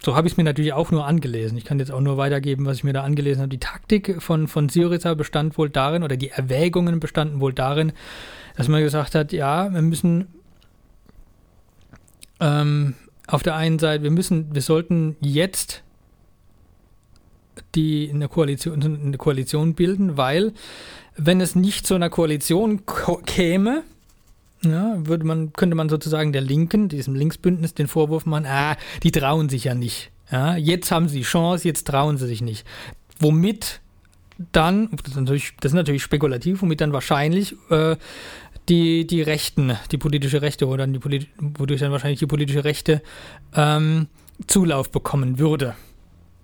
so 0.00 0.14
habe 0.14 0.28
ich 0.28 0.34
es 0.34 0.36
mir 0.36 0.44
natürlich 0.44 0.72
auch 0.72 0.92
nur 0.92 1.06
angelesen. 1.06 1.58
Ich 1.58 1.64
kann 1.64 1.80
jetzt 1.80 1.90
auch 1.90 2.00
nur 2.00 2.16
weitergeben, 2.16 2.66
was 2.66 2.78
ich 2.78 2.84
mir 2.84 2.92
da 2.92 3.02
angelesen 3.02 3.42
habe. 3.42 3.48
Die 3.48 3.58
Taktik 3.58 4.22
von, 4.22 4.46
von 4.46 4.68
Syriza 4.68 5.14
bestand 5.14 5.58
wohl 5.58 5.70
darin, 5.70 6.04
oder 6.04 6.16
die 6.16 6.30
Erwägungen 6.30 7.00
bestanden 7.00 7.40
wohl 7.40 7.52
darin, 7.52 7.92
dass 8.56 8.68
man 8.68 8.80
gesagt 8.80 9.16
hat, 9.16 9.32
ja, 9.32 9.72
wir 9.72 9.82
müssen 9.82 10.28
ähm, 12.40 12.94
auf 13.26 13.42
der 13.42 13.56
einen 13.56 13.80
Seite, 13.80 14.04
wir 14.04 14.12
müssen, 14.12 14.54
wir 14.54 14.62
sollten 14.62 15.16
jetzt 15.20 15.82
die 17.74 18.10
eine 18.12 18.28
Koalition, 18.28 18.82
eine 18.82 19.16
Koalition 19.16 19.74
bilden, 19.74 20.16
weil 20.16 20.52
wenn 21.16 21.40
es 21.40 21.54
nicht 21.54 21.86
zu 21.86 21.94
einer 21.94 22.10
Koalition 22.10 22.82
käme, 23.26 23.82
ja, 24.62 24.96
würde 24.98 25.24
man, 25.24 25.52
könnte 25.52 25.76
man 25.76 25.88
sozusagen 25.88 26.32
der 26.32 26.42
Linken, 26.42 26.88
diesem 26.88 27.14
Linksbündnis, 27.14 27.74
den 27.74 27.88
Vorwurf 27.88 28.26
machen, 28.26 28.46
ah, 28.46 28.76
die 29.02 29.12
trauen 29.12 29.48
sich 29.48 29.64
ja 29.64 29.74
nicht. 29.74 30.10
Ja, 30.30 30.56
jetzt 30.56 30.90
haben 30.90 31.08
sie 31.08 31.18
die 31.18 31.24
Chance, 31.24 31.66
jetzt 31.66 31.86
trauen 31.86 32.18
sie 32.18 32.26
sich 32.26 32.42
nicht. 32.42 32.66
Womit 33.20 33.80
dann, 34.52 34.90
das 34.90 35.12
ist 35.12 35.16
natürlich, 35.16 35.52
das 35.60 35.72
ist 35.72 35.76
natürlich 35.76 36.02
spekulativ, 36.02 36.62
womit 36.62 36.80
dann 36.80 36.92
wahrscheinlich 36.92 37.56
äh, 37.70 37.96
die, 38.68 39.06
die 39.06 39.22
Rechten, 39.22 39.76
die 39.90 39.98
politische 39.98 40.42
Rechte 40.42 40.66
oder 40.66 40.86
die 40.86 41.02
wodurch 41.02 41.80
dann 41.80 41.92
wahrscheinlich 41.92 42.18
die 42.18 42.26
politische 42.26 42.64
Rechte 42.64 43.02
ähm, 43.54 44.08
Zulauf 44.46 44.90
bekommen 44.90 45.38
würde. 45.38 45.74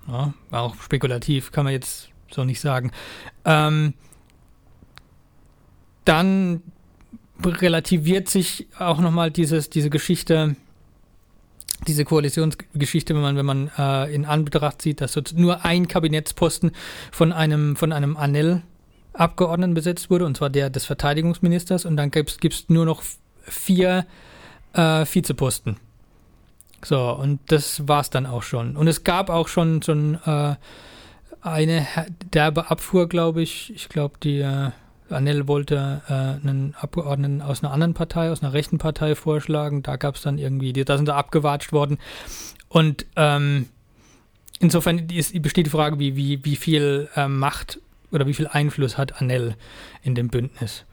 Ja, 0.09 0.35
war 0.51 0.63
auch 0.63 0.81
spekulativ, 0.83 1.53
kann 1.53 1.65
man 1.65 1.73
jetzt 1.73 2.11
so 2.31 2.45
nicht 2.45 2.61
sagen. 2.61 2.91
Ähm, 3.45 3.95
dann 6.05 6.63
relativiert 7.43 8.29
sich 8.29 8.67
auch 8.79 9.01
nochmal 9.01 9.31
dieses, 9.31 9.71
diese 9.71 9.91
Geschichte, 9.91 10.57
diese 11.87 12.05
Koalitionsgeschichte, 12.05 13.15
wenn 13.15 13.23
man, 13.23 13.37
wenn 13.37 13.47
man 13.47 13.71
äh, 13.77 14.15
in 14.15 14.25
Anbetracht 14.25 14.83
sieht, 14.83 15.01
dass 15.01 15.17
nur 15.35 15.65
ein 15.65 15.89
Kabinettsposten 15.89 16.73
von 17.11 17.33
einem, 17.33 17.77
von 17.77 17.93
einem 17.93 18.17
Anel-Abgeordneten 18.17 19.75
besetzt 19.75 20.11
wurde, 20.11 20.27
und 20.27 20.37
zwar 20.37 20.51
der 20.51 20.71
des 20.71 20.85
Verteidigungsministers, 20.85 21.85
und 21.85 21.97
dann 21.97 22.11
gibt 22.11 22.43
es 22.43 22.69
nur 22.69 22.85
noch 22.85 23.03
vier 23.43 24.07
äh, 24.73 25.05
Vizeposten. 25.05 25.77
So, 26.85 27.11
und 27.13 27.41
das 27.47 27.89
war 27.89 28.01
es 28.01 28.11
dann 28.11 28.27
auch 28.27 28.43
schon. 28.43 28.77
Und 28.77 28.89
es 28.89 29.05
gab 29.05 29.31
auch 29.31 29.49
schon, 29.49 29.83
schon 29.83 30.19
äh, 30.27 30.55
eine 31.41 31.87
derbe 32.33 32.71
Abfuhr, 32.71 33.09
glaube 33.09 33.43
ich. 33.43 33.73
Ich 33.75 33.89
glaube, 33.89 34.15
die 34.23 34.41
äh, 34.41 34.71
Anel 35.11 35.49
wollte 35.49 36.03
äh, 36.09 36.13
einen 36.13 36.75
Abgeordneten 36.79 37.43
aus 37.43 37.63
einer 37.63 37.73
anderen 37.73 37.95
Partei, 37.95 38.31
aus 38.31 38.43
einer 38.43 38.53
rechten 38.53 38.79
Partei 38.79 39.15
vorschlagen. 39.15 39.83
Da 39.83 39.97
gab 39.97 40.17
es 40.17 40.23
dann 40.23 40.39
irgendwie, 40.39 40.73
die, 40.73 40.85
da 40.85 40.97
sind 40.97 41.07
sie 41.07 41.15
abgewatscht 41.15 41.73
worden. 41.73 41.99
Und 42.69 43.07
ähm, 43.17 43.67
insofern 44.61 44.99
ist, 45.09 45.41
besteht 45.43 45.67
die 45.67 45.71
Frage, 45.71 45.99
wie, 45.99 46.17
wie, 46.17 46.45
wie 46.45 46.57
viel 46.57 47.09
äh, 47.17 47.29
Macht 47.29 47.81
oder 48.11 48.27
wie 48.27 48.35
viel 48.35 48.47
Einfluss 48.47 48.99
hat 48.99 49.21
Anel 49.21 49.57
in 50.03 50.15
dem 50.15 50.29
Bündnis. 50.29 50.85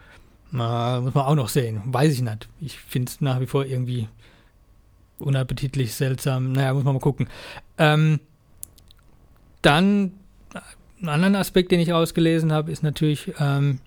Na, 0.51 0.99
muss 0.99 1.13
man 1.13 1.25
auch 1.25 1.35
noch 1.35 1.49
sehen. 1.49 1.81
Weiß 1.85 2.13
ich 2.13 2.21
nicht. 2.21 2.49
Ich 2.59 2.77
finde 2.77 3.09
es 3.09 3.21
nach 3.21 3.39
wie 3.39 3.47
vor 3.47 3.65
irgendwie 3.65 4.09
unappetitlich, 5.21 5.93
seltsam. 5.93 6.51
Naja, 6.51 6.73
muss 6.73 6.83
man 6.83 6.95
mal 6.95 6.99
gucken. 6.99 7.29
Ähm, 7.77 8.19
dann, 9.61 10.13
ein 11.01 11.09
anderer 11.09 11.39
Aspekt, 11.39 11.71
den 11.71 11.79
ich 11.79 11.93
ausgelesen 11.93 12.51
habe, 12.51 12.71
ist 12.71 12.83
natürlich, 12.83 13.31
ähm, 13.39 13.79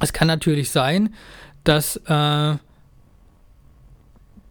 es 0.00 0.12
kann 0.12 0.28
natürlich 0.28 0.70
sein, 0.70 1.14
dass 1.64 1.96
äh, 1.96 2.56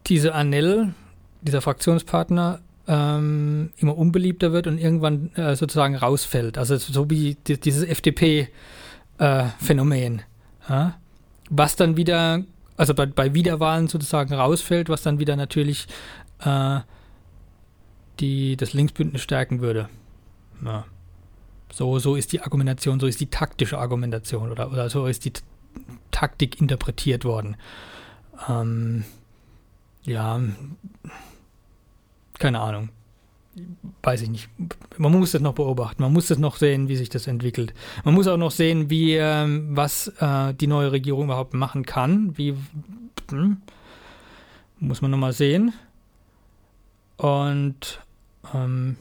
diese 0.06 0.34
Anel, 0.34 0.94
dieser 1.42 1.60
Fraktionspartner, 1.60 2.60
ähm, 2.88 3.70
immer 3.76 3.96
unbeliebter 3.96 4.52
wird 4.52 4.66
und 4.66 4.78
irgendwann 4.78 5.32
äh, 5.34 5.54
sozusagen 5.54 5.94
rausfällt. 5.94 6.58
Also 6.58 6.76
so 6.76 7.08
wie 7.10 7.36
die, 7.46 7.60
dieses 7.60 7.84
FDP-Phänomen. 7.84 10.18
Äh, 10.18 10.22
ja? 10.68 10.98
Was 11.48 11.76
dann 11.76 11.96
wieder, 11.96 12.42
also 12.82 12.94
bei, 12.94 13.06
bei, 13.06 13.32
Wiederwahlen 13.32 13.86
sozusagen 13.86 14.34
rausfällt, 14.34 14.88
was 14.88 15.02
dann 15.02 15.20
wieder 15.20 15.36
natürlich 15.36 15.86
äh, 16.40 16.80
die, 18.18 18.56
das 18.56 18.72
Linksbündnis 18.72 19.22
stärken 19.22 19.60
würde. 19.60 19.88
Ja. 20.64 20.84
So, 21.72 22.00
so 22.00 22.16
ist 22.16 22.32
die 22.32 22.40
Argumentation, 22.40 22.98
so 22.98 23.06
ist 23.06 23.20
die 23.20 23.30
taktische 23.30 23.78
Argumentation 23.78 24.50
oder, 24.50 24.72
oder 24.72 24.90
so 24.90 25.06
ist 25.06 25.24
die 25.24 25.32
Taktik 26.10 26.60
interpretiert 26.60 27.24
worden. 27.24 27.56
Ähm, 28.48 29.04
ja, 30.02 30.40
keine 32.40 32.58
Ahnung. 32.58 32.88
Weiß 34.02 34.22
ich 34.22 34.30
nicht. 34.30 34.48
Man 34.96 35.12
muss 35.12 35.32
das 35.32 35.42
noch 35.42 35.54
beobachten. 35.54 36.02
Man 36.02 36.12
muss 36.12 36.28
das 36.28 36.38
noch 36.38 36.56
sehen, 36.56 36.88
wie 36.88 36.96
sich 36.96 37.10
das 37.10 37.26
entwickelt. 37.26 37.74
Man 38.04 38.14
muss 38.14 38.26
auch 38.26 38.38
noch 38.38 38.50
sehen, 38.50 38.88
wie 38.88 39.14
ähm, 39.14 39.76
was 39.76 40.08
äh, 40.18 40.54
die 40.54 40.66
neue 40.66 40.92
Regierung 40.92 41.24
überhaupt 41.24 41.52
machen 41.52 41.84
kann. 41.84 42.36
Wie 42.38 42.54
hm, 43.30 43.60
muss 44.78 45.02
man 45.02 45.10
nochmal 45.10 45.32
sehen. 45.32 45.72
Und 47.18 48.00
ähm, 48.54 48.96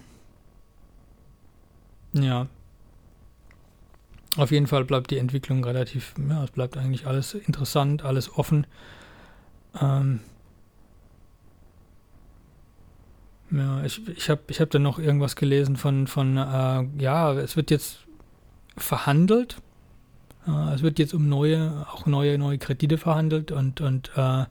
ja, 2.13 2.47
auf 4.37 4.51
jeden 4.51 4.67
Fall 4.67 4.85
bleibt 4.85 5.11
die 5.11 5.17
Entwicklung 5.17 5.63
relativ, 5.63 6.13
ja, 6.29 6.43
es 6.43 6.51
bleibt 6.51 6.77
eigentlich 6.77 7.07
alles 7.07 7.33
interessant, 7.33 8.03
alles 8.03 8.37
offen. 8.37 8.67
Ähm, 9.79 10.21
ja, 13.51 13.83
ich, 13.83 14.07
ich 14.07 14.29
habe 14.29 14.41
ich 14.47 14.61
hab 14.61 14.69
dann 14.69 14.83
noch 14.83 14.97
irgendwas 14.97 15.35
gelesen 15.35 15.75
von, 15.75 16.07
von 16.07 16.37
äh, 16.37 16.83
ja, 16.99 17.33
es 17.33 17.55
wird 17.55 17.69
jetzt 17.69 17.99
verhandelt. 18.77 19.57
Äh, 20.47 20.73
es 20.73 20.81
wird 20.81 20.99
jetzt 20.99 21.13
um 21.13 21.27
neue, 21.27 21.85
auch 21.91 22.05
neue, 22.05 22.37
neue 22.37 22.57
Kredite 22.57 22.97
verhandelt 22.97 23.51
und, 23.51 23.81
und 23.81 24.11
äh, 24.15 24.45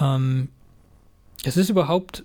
ähm, 0.00 0.48
es 1.44 1.56
ist 1.56 1.70
überhaupt, 1.70 2.24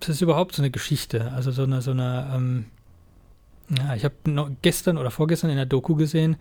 es 0.00 0.10
ist 0.10 0.20
überhaupt 0.20 0.54
so 0.54 0.62
eine 0.62 0.70
Geschichte, 0.70 1.32
also 1.32 1.50
so 1.50 1.62
eine, 1.64 1.80
so 1.80 1.92
eine, 1.92 2.30
ähm, 2.34 2.66
ja, 3.70 3.94
ich 3.94 4.04
habe 4.04 4.56
gestern 4.60 4.98
oder 4.98 5.10
vorgestern 5.10 5.50
in 5.50 5.56
der 5.56 5.66
Doku 5.66 5.94
gesehen, 5.94 6.36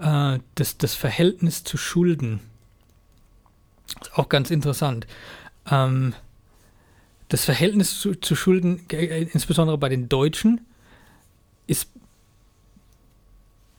äh, 0.00 0.38
das, 0.54 0.78
das 0.78 0.94
Verhältnis 0.94 1.64
zu 1.64 1.76
Schulden. 1.76 2.40
Ist 4.00 4.16
auch 4.16 4.28
ganz 4.28 4.50
interessant. 4.50 5.06
Ähm, 5.70 6.14
das 7.28 7.44
Verhältnis 7.44 8.00
zu, 8.00 8.14
zu 8.14 8.34
Schulden, 8.34 8.80
äh, 8.90 9.22
insbesondere 9.32 9.78
bei 9.78 9.88
den 9.88 10.08
Deutschen, 10.08 10.60
ist 11.66 11.88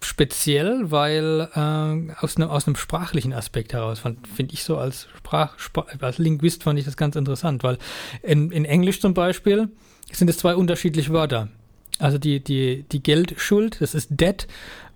speziell, 0.01 0.91
weil 0.91 1.49
äh, 1.53 2.13
aus, 2.23 2.37
ne, 2.37 2.49
aus 2.49 2.67
einem 2.67 2.75
sprachlichen 2.75 3.33
Aspekt 3.33 3.73
heraus, 3.73 3.99
finde 3.99 4.53
ich 4.53 4.63
so 4.63 4.77
als 4.77 5.07
Sprach, 5.17 5.57
als 5.99 6.17
Linguist 6.17 6.63
fand 6.63 6.79
ich 6.79 6.85
das 6.85 6.97
ganz 6.97 7.15
interessant, 7.15 7.63
weil 7.63 7.77
in, 8.21 8.51
in 8.51 8.65
Englisch 8.65 9.01
zum 9.01 9.13
Beispiel 9.13 9.69
sind 10.11 10.29
es 10.29 10.37
zwei 10.37 10.55
unterschiedliche 10.55 11.11
Wörter. 11.11 11.49
Also 11.97 12.17
die, 12.17 12.41
die, 12.41 12.85
die 12.91 13.03
Geldschuld, 13.03 13.81
das 13.81 13.93
ist 13.93 14.09
Debt, 14.11 14.47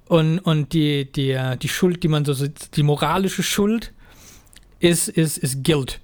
und, 0.08 0.40
und 0.40 0.74
die, 0.74 1.12
die, 1.12 1.40
die 1.62 1.70
Schuld, 1.70 2.04
die 2.04 2.08
man 2.08 2.26
so, 2.26 2.36
die 2.48 2.84
moralische 2.84 3.44
Schuld 3.44 3.94
ist, 4.80 5.08
ist, 5.08 5.38
ist 5.38 5.64
Guilt. 5.64 6.02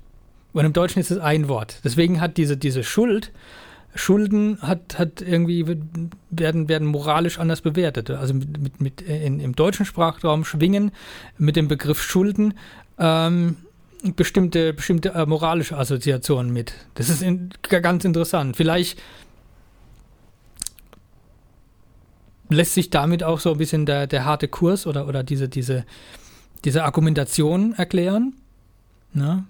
Und 0.54 0.66
im 0.66 0.74
Deutschen 0.74 1.00
ist 1.00 1.12
es 1.12 1.20
ein 1.20 1.48
Wort. 1.48 1.82
Deswegen 1.84 2.22
hat 2.22 2.38
diese, 2.38 2.58
diese 2.58 2.84
Schuld, 2.84 3.32
Schulden 3.96 4.62
hat, 4.62 5.00
hat 5.00 5.22
irgendwie, 5.22 5.66
werden, 6.30 6.70
werden 6.70 6.88
moralisch 6.88 7.40
anders 7.40 7.62
bewertet. 7.62 8.10
Also 8.10 8.34
mit, 8.34 8.58
mit, 8.62 8.82
mit 8.82 9.02
in, 9.02 9.40
im 9.40 9.56
deutschen 9.56 9.86
Sprachraum 9.86 10.46
schwingen 10.46 10.92
mit 11.38 11.56
dem 11.56 11.68
Begriff 11.68 12.02
Schulden 12.02 12.54
ähm, 12.98 13.58
bestimmte, 14.16 14.74
bestimmte 14.74 15.10
äh, 15.10 15.26
moralische 15.26 15.78
Assoziationen 15.78 16.54
mit. 16.54 16.74
Das 16.96 17.10
ist 17.10 17.22
in, 17.22 17.50
ganz 17.62 18.06
interessant. 18.06 18.56
Vielleicht 18.56 19.00
lässt 22.50 22.74
sich 22.74 22.90
damit 22.90 23.24
auch 23.24 23.40
so 23.40 23.52
ein 23.52 23.58
bisschen 23.58 23.86
der, 23.86 24.08
der 24.08 24.26
harte 24.26 24.48
Kurs 24.48 24.88
oder, 24.88 25.08
oder 25.08 25.24
diese, 25.24 25.50
diese, 25.50 25.86
diese 26.64 26.84
Argumentation 26.84 27.74
erklären. 27.74 28.36
Na? 29.14 29.46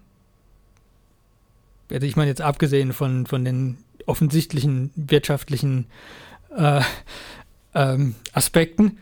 Also 1.91 2.05
ich 2.05 2.15
meine 2.15 2.29
jetzt 2.29 2.41
abgesehen 2.41 2.93
von, 2.93 3.25
von 3.25 3.43
den 3.45 3.77
offensichtlichen 4.05 4.91
wirtschaftlichen 4.95 5.87
äh, 6.55 6.81
ähm, 7.73 8.15
Aspekten. 8.33 8.97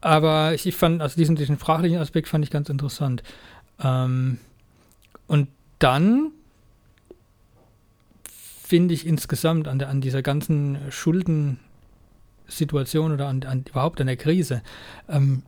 Aber 0.00 0.54
ich, 0.54 0.66
ich, 0.66 0.76
fand, 0.76 1.02
also 1.02 1.16
diesen, 1.16 1.36
diesen 1.36 1.56
sprachlichen 1.56 1.98
Aspekt 1.98 2.28
fand 2.28 2.44
ich 2.44 2.50
ganz 2.50 2.68
interessant. 2.68 3.22
Ähm, 3.82 4.38
und 5.26 5.48
dann 5.78 6.30
finde 8.62 8.94
ich 8.94 9.06
insgesamt 9.06 9.68
an, 9.68 9.78
der, 9.78 9.88
an 9.88 10.00
dieser 10.00 10.22
ganzen 10.22 10.78
Schulden, 10.90 11.60
Situation 12.48 13.12
oder 13.12 13.26
an, 13.26 13.42
an 13.42 13.64
überhaupt 13.68 14.00
an 14.00 14.06
der 14.06 14.16
Krise. 14.16 14.62
Ähm, 15.08 15.42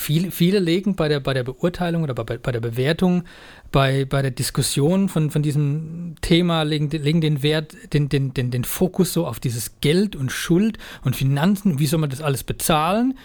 viele, 0.00 0.30
viele 0.30 0.58
legen 0.58 0.96
bei 0.96 1.08
der, 1.08 1.20
bei 1.20 1.34
der 1.34 1.44
Beurteilung 1.44 2.02
oder 2.02 2.14
bei, 2.14 2.38
bei 2.38 2.52
der 2.52 2.60
Bewertung, 2.60 3.24
bei, 3.72 4.04
bei 4.04 4.22
der 4.22 4.30
Diskussion 4.30 5.08
von, 5.08 5.30
von 5.30 5.42
diesem 5.42 6.14
Thema, 6.20 6.62
legen, 6.62 6.90
legen 6.90 7.20
den 7.20 7.42
Wert, 7.42 7.74
den, 7.92 8.08
den, 8.08 8.34
den, 8.34 8.50
den 8.50 8.64
Fokus 8.64 9.12
so 9.12 9.26
auf 9.26 9.40
dieses 9.40 9.80
Geld 9.80 10.16
und 10.16 10.32
Schuld 10.32 10.78
und 11.02 11.16
Finanzen, 11.16 11.78
wie 11.78 11.86
soll 11.86 12.00
man 12.00 12.10
das 12.10 12.20
alles 12.20 12.44
bezahlen? 12.44 13.18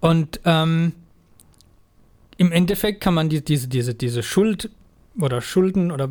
Und 0.00 0.40
ähm, 0.44 0.92
im 2.36 2.52
Endeffekt 2.52 3.00
kann 3.00 3.14
man 3.14 3.28
die, 3.28 3.42
diese, 3.42 3.68
diese, 3.68 3.94
diese 3.94 4.22
Schuld 4.22 4.70
oder 5.18 5.40
Schulden 5.40 5.90
oder 5.90 6.08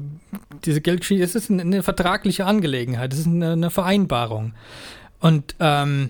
diese 0.65 0.82
Geldschiene, 0.82 1.23
es 1.23 1.36
ist 1.36 1.51
eine, 1.51 1.62
eine, 1.62 1.84
vertragliche 1.84 2.45
Angelegenheit, 2.45 3.13
es 3.13 3.19
ist 3.19 3.28
eine, 3.28 3.51
eine 3.51 3.69
Vereinbarung. 3.69 4.54
Und 5.19 5.56
ähm, 5.60 6.10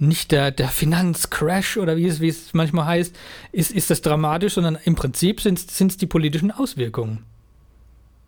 nicht 0.00 0.30
der, 0.32 0.50
der 0.50 0.68
Finanzcrash 0.68 1.76
oder 1.76 1.96
wie 1.96 2.06
es, 2.06 2.20
wie 2.20 2.28
es 2.28 2.54
manchmal 2.54 2.86
heißt, 2.86 3.16
ist, 3.52 3.70
ist 3.72 3.90
das 3.90 4.02
dramatisch, 4.02 4.54
sondern 4.54 4.78
im 4.84 4.94
Prinzip 4.94 5.40
sind 5.40 5.70
es 5.70 5.96
die 5.96 6.06
politischen 6.06 6.50
Auswirkungen. 6.50 7.24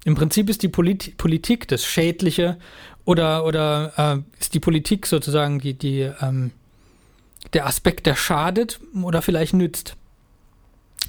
Im 0.05 0.15
Prinzip 0.15 0.49
ist 0.49 0.63
die 0.63 0.69
Polit 0.69 1.17
Politik 1.19 1.69
das 1.69 1.85
Schädliche 1.85 2.59
oder, 3.05 3.45
oder 3.45 3.93
äh, 3.97 4.41
ist 4.41 4.55
die 4.55 4.61
Politik 4.61 5.07
sozusagen 5.07 5.59
die, 5.59 5.75
die, 5.75 6.11
ähm, 6.21 6.53
der 7.53 7.67
Aspekt, 7.67 8.07
der 8.07 8.17
schadet 8.17 8.81
oder 9.03 9.23
vielleicht 9.23 9.55
nützt. 9.55 9.97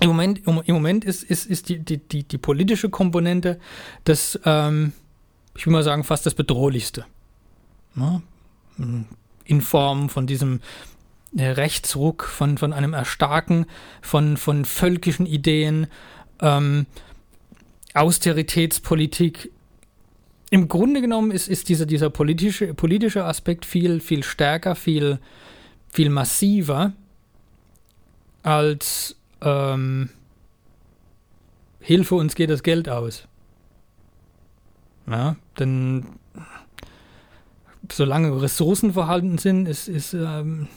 Im 0.01 0.09
Moment, 0.09 0.41
im, 0.47 0.73
Moment 0.73 1.05
ist, 1.05 1.23
ist, 1.23 1.45
ist 1.45 1.69
die, 1.69 1.79
die, 1.79 1.97
die, 1.97 2.23
die 2.23 2.37
politische 2.37 2.89
Komponente 2.89 3.59
das, 4.03 4.39
ähm, 4.45 4.93
ich 5.55 5.65
will 5.65 5.73
mal 5.73 5.83
sagen, 5.83 6.03
fast 6.03 6.25
das 6.25 6.33
Bedrohlichste. 6.33 7.05
Ja? 7.95 8.21
In 9.51 9.59
Form 9.59 10.07
von 10.07 10.27
diesem 10.27 10.61
äh, 11.35 11.43
Rechtsruck, 11.43 12.23
von, 12.23 12.57
von 12.57 12.71
einem 12.71 12.93
Erstarken, 12.93 13.65
von, 14.01 14.37
von 14.37 14.63
völkischen 14.63 15.25
Ideen, 15.25 15.87
ähm, 16.39 16.85
Austeritätspolitik. 17.93 19.51
Im 20.51 20.69
Grunde 20.69 21.01
genommen 21.01 21.31
ist, 21.31 21.49
ist 21.49 21.67
dieser, 21.67 21.85
dieser 21.85 22.09
politische, 22.09 22.73
politische 22.73 23.25
Aspekt 23.25 23.65
viel, 23.65 23.99
viel 23.99 24.23
stärker, 24.23 24.75
viel, 24.75 25.19
viel 25.89 26.09
massiver 26.09 26.93
als 28.43 29.17
ähm, 29.41 30.11
Hilfe, 31.81 32.15
uns 32.15 32.35
geht 32.35 32.49
das 32.49 32.63
Geld 32.63 32.87
aus. 32.87 33.27
Ja, 35.07 35.35
denn 35.59 36.05
solange 37.93 38.41
Ressourcen 38.41 38.93
vorhanden 38.93 39.37
sind, 39.37 39.67
ist, 39.67 39.87
ist 39.87 40.13
ähm, 40.13 40.67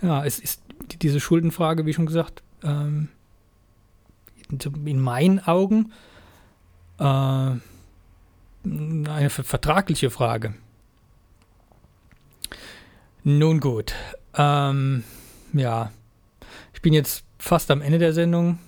ja, 0.00 0.24
es 0.24 0.38
ist 0.38 0.62
diese 1.00 1.20
Schuldenfrage, 1.20 1.86
wie 1.86 1.92
schon 1.92 2.06
gesagt, 2.06 2.42
ähm, 2.62 3.08
in 4.84 5.00
meinen 5.00 5.40
Augen 5.40 5.92
äh, 6.98 7.04
eine 8.64 9.30
vertragliche 9.30 10.10
Frage. 10.10 10.54
Nun 13.24 13.60
gut, 13.60 13.94
ähm, 14.34 15.04
ja, 15.52 15.92
ich 16.74 16.82
bin 16.82 16.92
jetzt 16.92 17.24
fast 17.38 17.70
am 17.70 17.80
Ende 17.80 17.98
der 17.98 18.12
Sendung. 18.12 18.58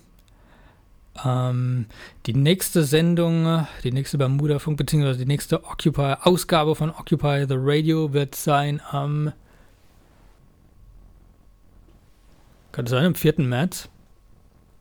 Ähm, 1.24 1.86
die 2.26 2.34
nächste 2.34 2.82
Sendung, 2.84 3.66
die 3.84 3.92
nächste 3.92 4.18
Bermuda-Funk, 4.18 4.76
beziehungsweise 4.76 5.18
die 5.18 5.26
nächste 5.26 5.64
Occupy-Ausgabe 5.64 6.74
von 6.74 6.90
Occupy 6.90 7.46
the 7.48 7.56
Radio 7.56 8.12
wird 8.12 8.34
sein 8.34 8.80
am. 8.90 9.32
Kann 12.72 12.86
es 12.86 12.90
sein, 12.90 13.04
am 13.04 13.14
4. 13.14 13.34
März? 13.38 13.88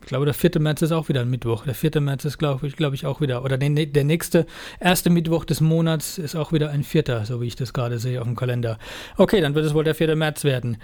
Ich 0.01 0.07
glaube, 0.07 0.25
der 0.25 0.33
4. 0.33 0.59
März 0.59 0.81
ist 0.81 0.91
auch 0.91 1.07
wieder 1.07 1.21
ein 1.21 1.29
Mittwoch. 1.29 1.63
Der 1.63 1.75
4. 1.75 2.01
März 2.01 2.25
ist, 2.25 2.37
glaube 2.37 2.67
ich, 2.67 2.75
glaube 2.75 2.95
ich, 2.95 3.05
auch 3.05 3.21
wieder. 3.21 3.45
Oder 3.45 3.57
der, 3.57 3.69
der 3.69 4.03
nächste, 4.03 4.45
erste 4.81 5.09
Mittwoch 5.09 5.45
des 5.45 5.61
Monats 5.61 6.17
ist 6.17 6.35
auch 6.35 6.51
wieder 6.51 6.71
ein 6.71 6.83
Vierter, 6.83 7.23
so 7.25 7.39
wie 7.39 7.47
ich 7.47 7.55
das 7.55 7.71
gerade 7.71 7.99
sehe 7.99 8.19
auf 8.19 8.27
dem 8.27 8.35
Kalender. 8.35 8.79
Okay, 9.15 9.39
dann 9.39 9.55
wird 9.55 9.65
es 9.65 9.73
wohl 9.73 9.85
der 9.85 9.95
4. 9.95 10.15
März 10.17 10.43
werden. 10.43 10.77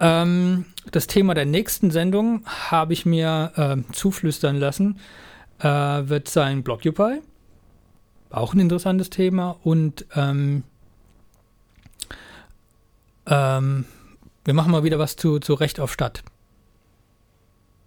Ähm, 0.00 0.66
das 0.90 1.06
Thema 1.06 1.34
der 1.34 1.46
nächsten 1.46 1.90
Sendung 1.90 2.44
habe 2.46 2.92
ich 2.92 3.06
mir 3.06 3.52
äh, 3.56 3.92
zuflüstern 3.92 4.56
lassen, 4.56 4.98
äh, 5.60 5.68
wird 5.68 6.28
sein 6.28 6.62
Blockupy. 6.62 7.20
Auch 8.30 8.54
ein 8.54 8.60
interessantes 8.60 9.10
Thema. 9.10 9.56
Und 9.62 10.06
ähm, 10.14 10.64
ähm, 13.26 13.84
wir 14.44 14.54
machen 14.54 14.72
mal 14.72 14.84
wieder 14.84 14.98
was 14.98 15.16
zu, 15.16 15.38
zu 15.38 15.54
Recht 15.54 15.78
auf 15.78 15.92
Stadt. 15.92 16.22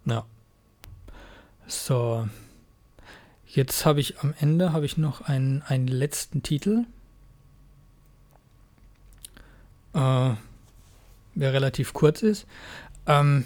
Ja. 0.05 0.25
So. 1.67 2.27
Jetzt 3.47 3.85
habe 3.85 4.01
ich 4.01 4.19
am 4.19 4.33
Ende 4.39 4.73
habe 4.73 4.85
ich 4.85 4.97
noch 4.97 5.21
einen, 5.21 5.61
einen 5.61 5.87
letzten 5.87 6.43
Titel. 6.43 6.85
Äh, 9.93 10.33
der 11.35 11.53
relativ 11.53 11.93
kurz 11.93 12.21
ist. 12.21 12.47
Ähm, 13.07 13.45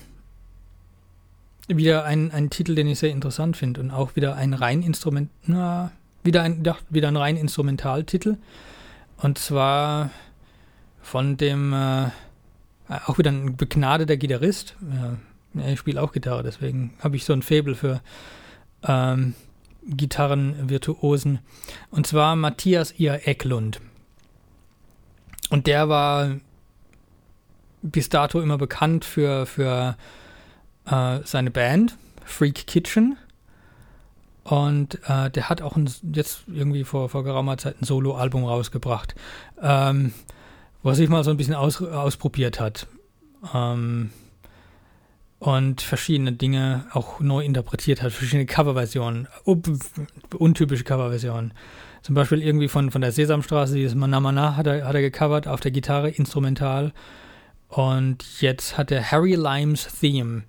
wieder 1.68 2.06
ein, 2.06 2.32
ein 2.32 2.50
Titel, 2.50 2.76
den 2.76 2.88
ich 2.88 3.00
sehr 3.00 3.12
interessant 3.12 3.58
finde 3.58 3.82
und 3.82 3.92
auch 3.92 4.16
wieder 4.16 4.36
ein 4.36 4.54
rein 4.54 4.82
Instrument, 4.82 5.30
na, 5.46 5.92
wieder 6.24 6.42
ein, 6.42 6.64
doch, 6.64 6.80
wieder 6.90 7.08
ein 7.08 7.18
rein 7.18 7.38
Instrumentaltitel. 7.38 8.38
Und 9.18 9.38
zwar 9.38 10.10
von 11.02 11.38
dem, 11.38 11.74
äh, 11.74 12.10
auch 13.06 13.18
wieder 13.18 13.32
ein 13.32 13.56
begnadeter 13.56 14.18
Gitarrist. 14.18 14.76
Ja, 15.54 15.68
ich 15.68 15.80
spiele 15.80 16.02
auch 16.02 16.12
Gitarre, 16.12 16.44
deswegen 16.44 16.94
habe 17.00 17.16
ich 17.16 17.26
so 17.26 17.34
ein 17.34 17.42
Faible 17.42 17.76
für 17.76 18.02
ähm, 18.84 19.36
Gitarrenvirtuosen. 19.86 21.40
Und 21.92 22.08
zwar 22.08 22.36
Matthias 22.36 22.94
Ihr 22.98 23.28
Ecklund. 23.28 23.82
Und 25.50 25.68
der 25.68 25.90
war 25.90 26.36
bis 27.82 28.10
dato 28.10 28.42
immer 28.42 28.58
bekannt 28.58 29.06
für, 29.06 29.46
für 29.46 29.96
äh, 30.86 31.20
seine 31.24 31.52
Band, 31.52 31.98
Freak 32.26 32.68
Kitchen. 32.68 33.18
Und 34.44 35.00
äh, 35.08 35.30
der 35.30 35.50
hat 35.50 35.62
auch 35.62 35.76
ein, 35.76 35.90
jetzt 36.14 36.44
irgendwie 36.48 36.84
vor, 36.84 37.10
vor 37.10 37.24
geraumer 37.24 37.58
Zeit 37.58 37.82
ein 37.82 37.86
Solo-Album 37.86 38.46
rausgebracht, 38.46 39.14
ähm, 39.62 40.14
er 40.84 40.96
sich 40.96 41.10
mal 41.10 41.24
so 41.24 41.30
ein 41.30 41.38
bisschen 41.38 41.56
aus, 41.56 41.82
ausprobiert 41.82 42.60
hat. 42.60 42.88
Ähm, 43.54 44.10
und 45.40 45.82
verschiedene 45.82 46.34
Dinge 46.34 46.86
auch 46.92 47.22
neu 47.22 47.44
interpretiert 47.44 48.02
hat, 48.02 48.12
verschiedene 48.12 48.46
Coverversionen, 48.46 49.28
untypische 50.38 50.84
Coverversionen. 50.84 51.54
Zum 52.02 52.16
Beispiel 52.16 52.42
irgendwie 52.42 52.68
von, 52.68 52.92
von 52.92 53.02
der 53.02 53.12
Sesamstraße, 53.12 53.76
dieses 53.76 53.96
Manamana 53.96 54.58
hat 54.58 54.68
er, 54.68 54.86
hat 54.86 54.96
er 54.96 55.02
gecovert 55.02 55.48
auf 55.48 55.62
der 55.62 55.72
Gitarre, 55.72 56.10
instrumental. 56.10 56.92
Und 57.70 58.42
jetzt 58.42 58.78
hat 58.78 58.92
er 58.92 59.12
Harry 59.12 59.36
Limes 59.36 59.88
Theme. 60.00 60.44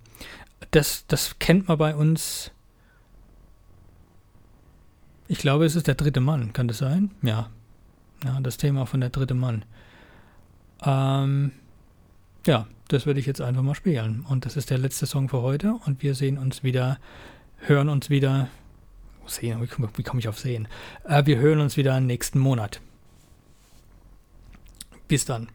Das, 0.71 1.05
das 1.07 1.37
kennt 1.39 1.67
man 1.67 1.77
bei 1.77 1.95
uns. 1.95 2.51
Ich 5.27 5.37
glaube, 5.37 5.65
es 5.65 5.75
ist 5.75 5.87
der 5.87 5.95
dritte 5.95 6.19
Mann. 6.19 6.51
Kann 6.51 6.67
das 6.67 6.79
sein? 6.79 7.11
Ja. 7.21 7.49
Ja, 8.25 8.39
das 8.41 8.57
Thema 8.57 8.85
von 8.85 9.01
der 9.01 9.11
dritte 9.11 9.33
Mann. 9.33 9.65
Ähm, 10.83 11.51
ja, 12.45 12.67
das 12.87 13.05
würde 13.05 13.19
ich 13.19 13.27
jetzt 13.27 13.41
einfach 13.41 13.61
mal 13.61 13.75
spielen. 13.75 14.25
Und 14.27 14.45
das 14.45 14.57
ist 14.57 14.71
der 14.71 14.77
letzte 14.79 15.05
Song 15.05 15.29
für 15.29 15.41
heute. 15.41 15.75
Und 15.85 16.01
wir 16.01 16.15
sehen 16.15 16.37
uns 16.37 16.63
wieder, 16.63 16.99
hören 17.57 17.89
uns 17.89 18.09
wieder. 18.09 18.49
Sehen, 19.27 19.61
wie 19.61 20.03
komme 20.03 20.19
ich 20.19 20.27
auf 20.27 20.39
sehen? 20.39 20.67
Äh, 21.05 21.25
wir 21.25 21.37
hören 21.37 21.59
uns 21.59 21.77
wieder 21.77 21.99
nächsten 21.99 22.39
Monat. 22.39 22.81
Bis 25.07 25.25
dann. 25.25 25.47